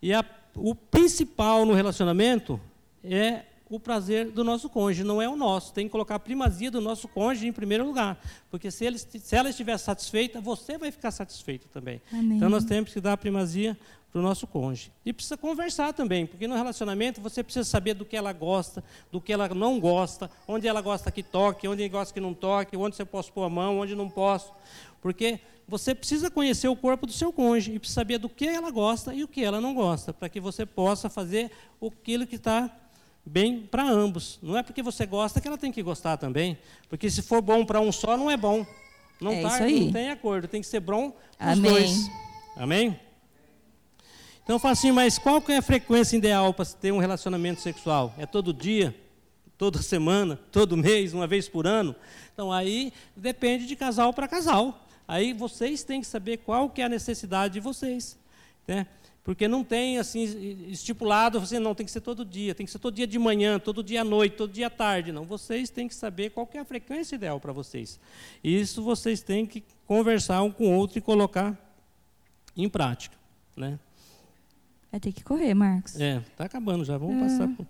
[0.02, 2.60] E a, o principal no relacionamento
[3.04, 5.74] é o prazer do nosso cônjuge, não é o nosso.
[5.74, 8.22] Tem que colocar a primazia do nosso cônjuge em primeiro lugar.
[8.51, 11.99] Porque se, ele, se ela estiver satisfeita, você vai ficar satisfeito também.
[12.12, 12.38] Amém.
[12.38, 13.78] Então nós temos que dar a primazia
[14.12, 14.91] para o nosso cônjuge.
[15.04, 19.20] E precisa conversar também, porque no relacionamento você precisa saber do que ela gosta, do
[19.20, 22.95] que ela não gosta, onde ela gosta que toque, onde gosta que não toque, onde
[22.95, 24.54] você posso pôr a mão, onde não posso.
[25.04, 28.72] Porque você precisa conhecer o corpo do seu cônjuge e precisa saber do que ela
[28.72, 31.51] gosta e o que ela não gosta, para que você possa fazer
[31.86, 32.72] aquilo que está
[33.26, 34.39] bem para ambos.
[34.41, 37.66] Não é porque você gosta que ela tem que gostar também, porque se for bom
[37.66, 38.66] para um só, não é bom.
[39.20, 42.10] Não, é tá, não tem acordo, tem que ser bom para os dois.
[42.56, 42.97] Amém?
[44.41, 48.14] Então, fala assim, mas qual que é a frequência ideal para ter um relacionamento sexual?
[48.18, 48.95] É todo dia?
[49.58, 50.39] Toda semana?
[50.49, 51.14] Todo mês?
[51.14, 51.93] Uma vez por ano?
[52.34, 54.83] Então, aí depende de casal para casal.
[55.08, 58.18] Aí vocês têm que saber qual que é a necessidade de vocês.
[58.68, 58.88] Né?
[59.24, 60.24] Porque não tem assim
[60.68, 63.58] estipulado, você não tem que ser todo dia, tem que ser todo dia de manhã,
[63.58, 65.14] todo dia à noite, todo dia à tarde.
[65.14, 67.99] Não, vocês têm que saber qual que é a frequência ideal para vocês.
[68.43, 71.58] Isso vocês têm que conversar um com o outro e colocar
[72.56, 73.16] em prática,
[73.56, 73.80] né?
[74.91, 75.99] Vai ter que correr, Marcos.
[75.99, 77.20] É, está acabando já, vamos é.
[77.22, 77.66] passar por...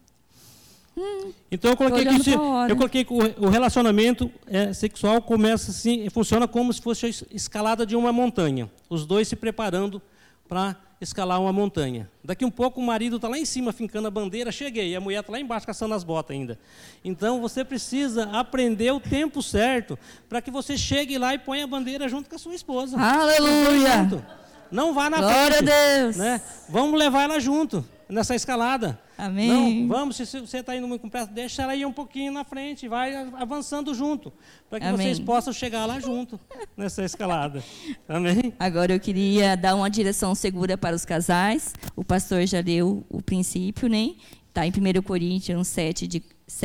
[0.96, 2.30] Hum, então eu coloquei que
[2.70, 7.86] eu coloquei que o relacionamento é, sexual começa assim, funciona como se fosse a escalada
[7.86, 8.70] de uma montanha.
[8.90, 10.02] Os dois se preparando
[10.48, 12.10] para escalar uma montanha.
[12.24, 15.02] Daqui um pouco o marido está lá em cima fincando a bandeira, cheguei, e a
[15.02, 16.60] mulher está lá embaixo caçando as botas ainda.
[17.04, 19.98] Então você precisa aprender o tempo certo
[20.30, 22.98] para que você chegue lá e ponha a bandeira junto com a sua esposa.
[23.00, 24.24] Aleluia!
[24.72, 25.72] Não vá na Glória frente.
[25.72, 26.18] a Deus!
[26.18, 26.42] Né?
[26.70, 29.00] Vamos levar ela junto nessa escalada.
[29.18, 29.48] Amém.
[29.48, 32.44] Não, vamos, se você está indo muito com pressa, deixa ela ir um pouquinho na
[32.44, 34.34] frente, vai avançando junto,
[34.70, 34.98] para que Amém.
[34.98, 36.40] vocês possam chegar lá junto,
[36.76, 37.64] nessa escalada.
[38.08, 38.54] Amém?
[38.60, 41.74] Agora eu queria dar uma direção segura para os casais.
[41.96, 44.16] O pastor já deu o princípio, né?
[44.50, 46.24] Está em 1 Coríntios 7, de,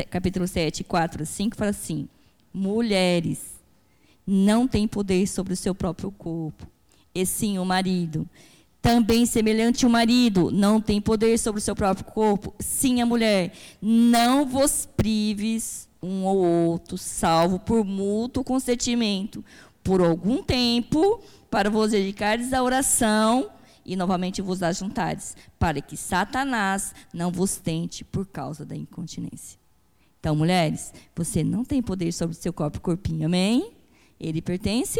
[0.09, 2.07] capítulo 7, 4 5, fala assim:
[2.53, 3.59] Mulheres
[4.25, 6.67] não têm poder sobre o seu próprio corpo,
[7.13, 8.27] e sim o marido.
[8.81, 13.53] Também semelhante ao marido, não tem poder sobre o seu próprio corpo, sim a mulher.
[13.81, 19.43] Não vos prives um ou outro, salvo por mútuo consentimento,
[19.83, 23.49] por algum tempo, para vos dedicares à oração
[23.85, 29.59] e novamente vos ajuntares, para que Satanás não vos tente por causa da incontinência.
[30.19, 33.71] Então, mulheres, você não tem poder sobre o seu próprio corpinho, amém?
[34.19, 34.99] Ele pertence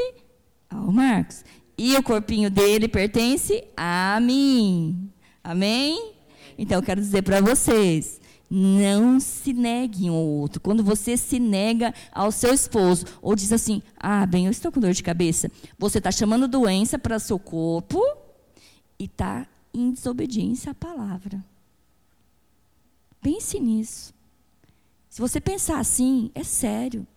[0.69, 1.43] ao Marcos.
[1.81, 5.09] E o corpinho dele pertence a mim.
[5.41, 6.11] Amém?
[6.57, 8.19] Então, eu quero dizer para vocês:
[8.49, 10.59] não se neguem um ao outro.
[10.59, 14.81] Quando você se nega ao seu esposo, ou diz assim: ah, bem, eu estou com
[14.81, 18.03] dor de cabeça, você está chamando doença para seu corpo
[18.99, 21.41] e está em desobediência à palavra.
[23.21, 24.13] Pense nisso.
[25.07, 27.07] Se você pensar assim, é sério.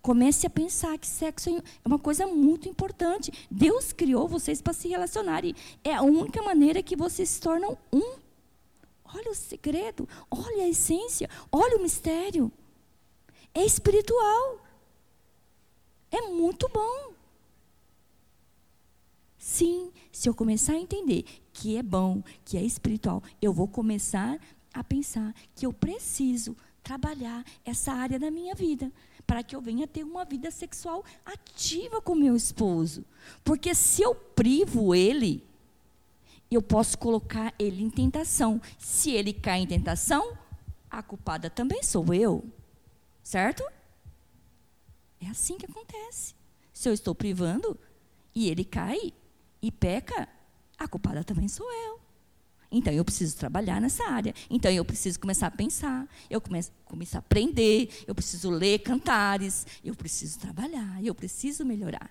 [0.00, 3.32] Comece a pensar que sexo é uma coisa muito importante.
[3.50, 5.54] Deus criou vocês para se relacionarem.
[5.82, 8.16] É a única maneira que vocês se tornam um.
[9.04, 12.52] Olha o segredo, olha a essência, olha o mistério.
[13.54, 14.64] É espiritual.
[16.10, 17.12] É muito bom.
[19.36, 24.38] Sim, se eu começar a entender que é bom, que é espiritual, eu vou começar
[24.72, 28.92] a pensar que eu preciso trabalhar essa área da minha vida
[29.28, 33.04] para que eu venha ter uma vida sexual ativa com meu esposo.
[33.44, 35.46] Porque se eu privo ele,
[36.50, 38.58] eu posso colocar ele em tentação.
[38.78, 40.38] Se ele cai em tentação,
[40.90, 42.42] a culpada também sou eu.
[43.22, 43.62] Certo?
[45.20, 46.34] É assim que acontece.
[46.72, 47.78] Se eu estou privando
[48.34, 49.12] e ele cai
[49.60, 50.26] e peca,
[50.78, 51.97] a culpada também sou eu.
[52.70, 54.34] Então eu preciso trabalhar nessa área.
[54.50, 59.66] Então eu preciso começar a pensar, eu começo começar a aprender, eu preciso ler cantares,
[59.84, 62.10] eu preciso trabalhar, eu preciso melhorar.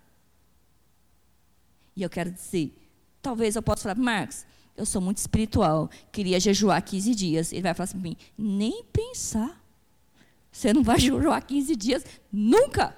[1.95, 2.75] E eu quero dizer,
[3.21, 4.45] talvez eu possa falar, Marcos,
[4.75, 7.51] eu sou muito espiritual, queria jejuar 15 dias.
[7.51, 9.59] Ele vai falar assim para mim, nem pensar.
[10.51, 12.95] Você não vai jejuar 15 dias nunca.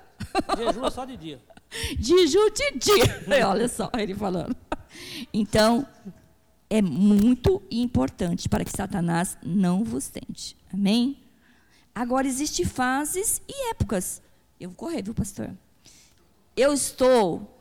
[0.57, 1.41] Jejua só de dia.
[1.99, 3.23] Jejum de dia.
[3.47, 4.55] Olha só ele falando.
[5.33, 5.87] Então,
[6.69, 10.55] é muito importante para que Satanás não vos tente.
[10.71, 11.19] Amém?
[11.95, 14.21] Agora, existem fases e épocas.
[14.59, 15.51] Eu vou correr, viu, pastor?
[16.55, 17.59] Eu estou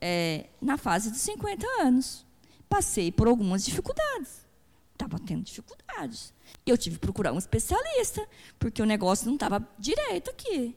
[0.00, 2.26] é, na fase dos 50 anos.
[2.68, 4.46] Passei por algumas dificuldades.
[4.92, 6.32] Estava tendo dificuldades.
[6.66, 8.26] Eu tive que procurar um especialista,
[8.58, 10.76] porque o negócio não estava direito aqui.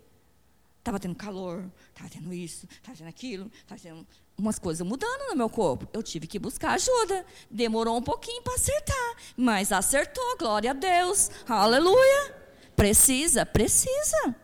[0.84, 4.06] Estava tendo calor, estava tendo isso, estava tendo aquilo, estava tendo
[4.38, 5.88] umas coisas mudando no meu corpo.
[5.94, 7.26] Eu tive que buscar ajuda.
[7.50, 11.32] Demorou um pouquinho para acertar, mas acertou, glória a Deus.
[11.48, 12.36] Aleluia.
[12.76, 14.36] Precisa, precisa.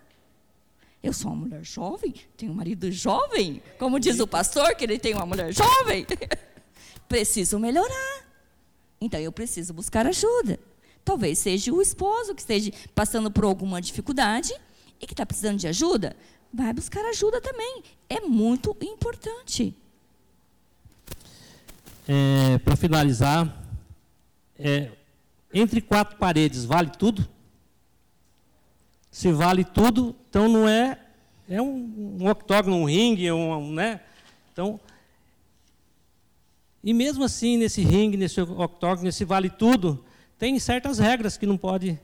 [1.04, 4.98] Eu sou uma mulher jovem, tenho um marido jovem, como diz o pastor, que ele
[4.98, 6.08] tem uma mulher jovem.
[7.10, 8.24] preciso melhorar.
[9.02, 10.58] Então eu preciso buscar ajuda.
[11.04, 14.54] Talvez seja o esposo que esteja passando por alguma dificuldade
[15.00, 16.16] e que está precisando de ajuda
[16.54, 17.84] vai buscar ajuda também.
[18.10, 19.76] É muito importante.
[22.08, 23.56] É, Para finalizar,
[24.58, 24.92] é,
[25.54, 27.28] entre quatro paredes vale tudo?
[29.12, 31.00] Se vale tudo, então não é
[31.50, 34.02] é um, um octógono, um ringue, um, né?
[34.54, 34.80] Então,
[36.84, 40.06] e mesmo assim nesse ringue, nesse octógono, nesse vale tudo,
[40.38, 42.00] tem certas regras que não pode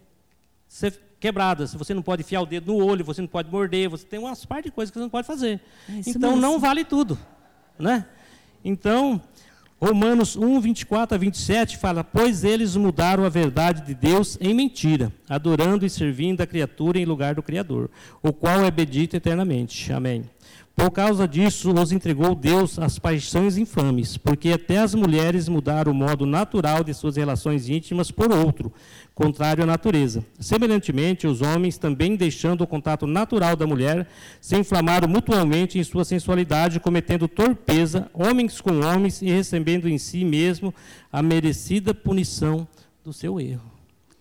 [0.67, 1.73] ser quebradas.
[1.73, 4.45] Você não pode enfiar o dedo no olho, você não pode morder, você tem umas
[4.45, 5.59] par de coisas que você não pode fazer.
[5.89, 6.41] É então mesmo.
[6.41, 7.17] não vale tudo,
[7.77, 8.05] né?
[8.63, 9.21] Então,
[9.79, 15.11] Romanos 1, 24 a 27 fala: Pois eles mudaram a verdade de Deus em mentira,
[15.29, 17.89] adorando e servindo a criatura em lugar do Criador,
[18.23, 19.91] o qual é bendito eternamente.
[19.91, 20.23] Amém.
[20.75, 25.95] Por causa disso, os entregou Deus às paixões infames, porque até as mulheres mudaram o
[25.95, 28.73] modo natural de suas relações íntimas por outro,
[29.13, 30.25] contrário à natureza.
[30.37, 34.05] Semelhantemente, os homens, também deixando o contato natural da mulher,
[34.41, 40.25] se inflamaram mutuamente em sua sensualidade, cometendo torpeza, homens com homens, e recebendo em si
[40.25, 40.73] mesmo
[41.09, 42.67] a merecida punição
[43.01, 43.71] do seu erro.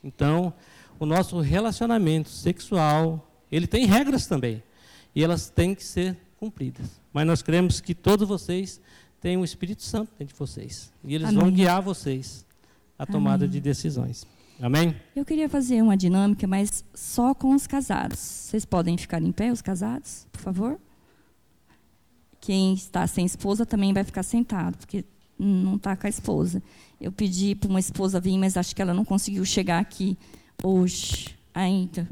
[0.05, 0.55] Então,
[1.01, 4.63] o nosso relacionamento sexual, ele tem regras também,
[5.15, 7.01] e elas têm que ser cumpridas.
[7.13, 8.81] Mas nós cremos que todos vocês
[9.21, 10.93] têm o Espírito Santo dentro de vocês.
[11.05, 11.41] E eles Amém.
[11.41, 12.45] vão guiar vocês
[12.99, 13.53] a tomada Amém.
[13.53, 14.27] de decisões.
[14.61, 14.95] Amém?
[15.17, 18.19] Eu queria fazer uma dinâmica, mas só com os casados.
[18.19, 20.79] Vocês podem ficar em pé, os casados, por favor?
[22.41, 25.05] Quem está sem esposa também vai ficar sentado, porque
[25.39, 26.63] não está com a esposa.
[27.01, 30.17] Eu pedi para uma esposa vir, mas acho que ela não conseguiu chegar aqui
[30.63, 32.07] hoje ainda.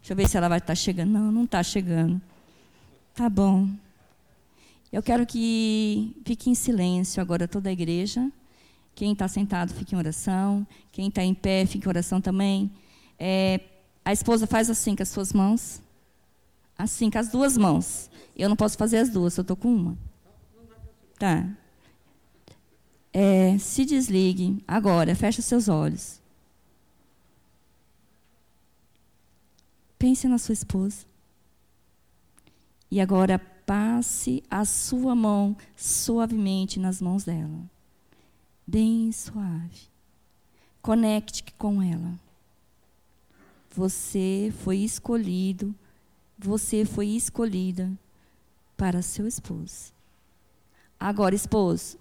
[0.00, 1.10] Deixa eu ver se ela vai estar chegando.
[1.10, 2.20] Não, não está chegando.
[3.16, 3.70] Tá bom.
[4.92, 8.30] Eu quero que fique em silêncio agora toda a igreja.
[8.94, 10.66] Quem está sentado, fique em oração.
[10.92, 12.70] Quem está em pé, fique em oração também.
[13.18, 13.60] É,
[14.04, 15.80] a esposa faz assim com as suas mãos.
[16.76, 18.10] Assim, com as duas mãos.
[18.36, 19.98] Eu não posso fazer as duas, eu estou com uma.
[21.18, 21.48] Tá.
[23.14, 26.20] É, se desligue agora, feche seus olhos.
[29.98, 31.15] Pense na sua esposa.
[32.90, 37.68] E agora passe a sua mão suavemente nas mãos dela.
[38.66, 39.88] Bem suave.
[40.80, 42.14] Conecte com ela.
[43.70, 45.74] Você foi escolhido,
[46.38, 47.92] você foi escolhida
[48.76, 49.92] para seu esposo.
[50.98, 51.98] Agora, esposo,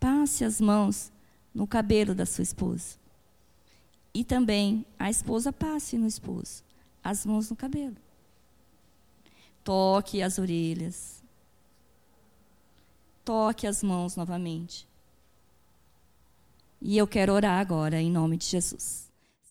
[0.00, 1.12] passe as mãos
[1.54, 2.96] no cabelo da sua esposa.
[4.14, 6.62] E também a esposa passe no esposo
[7.02, 7.96] as mãos no cabelo.
[9.68, 11.22] Toque as orelhas.
[13.22, 14.88] Toque as mãos novamente.
[16.80, 19.07] E eu quero orar agora em nome de Jesus.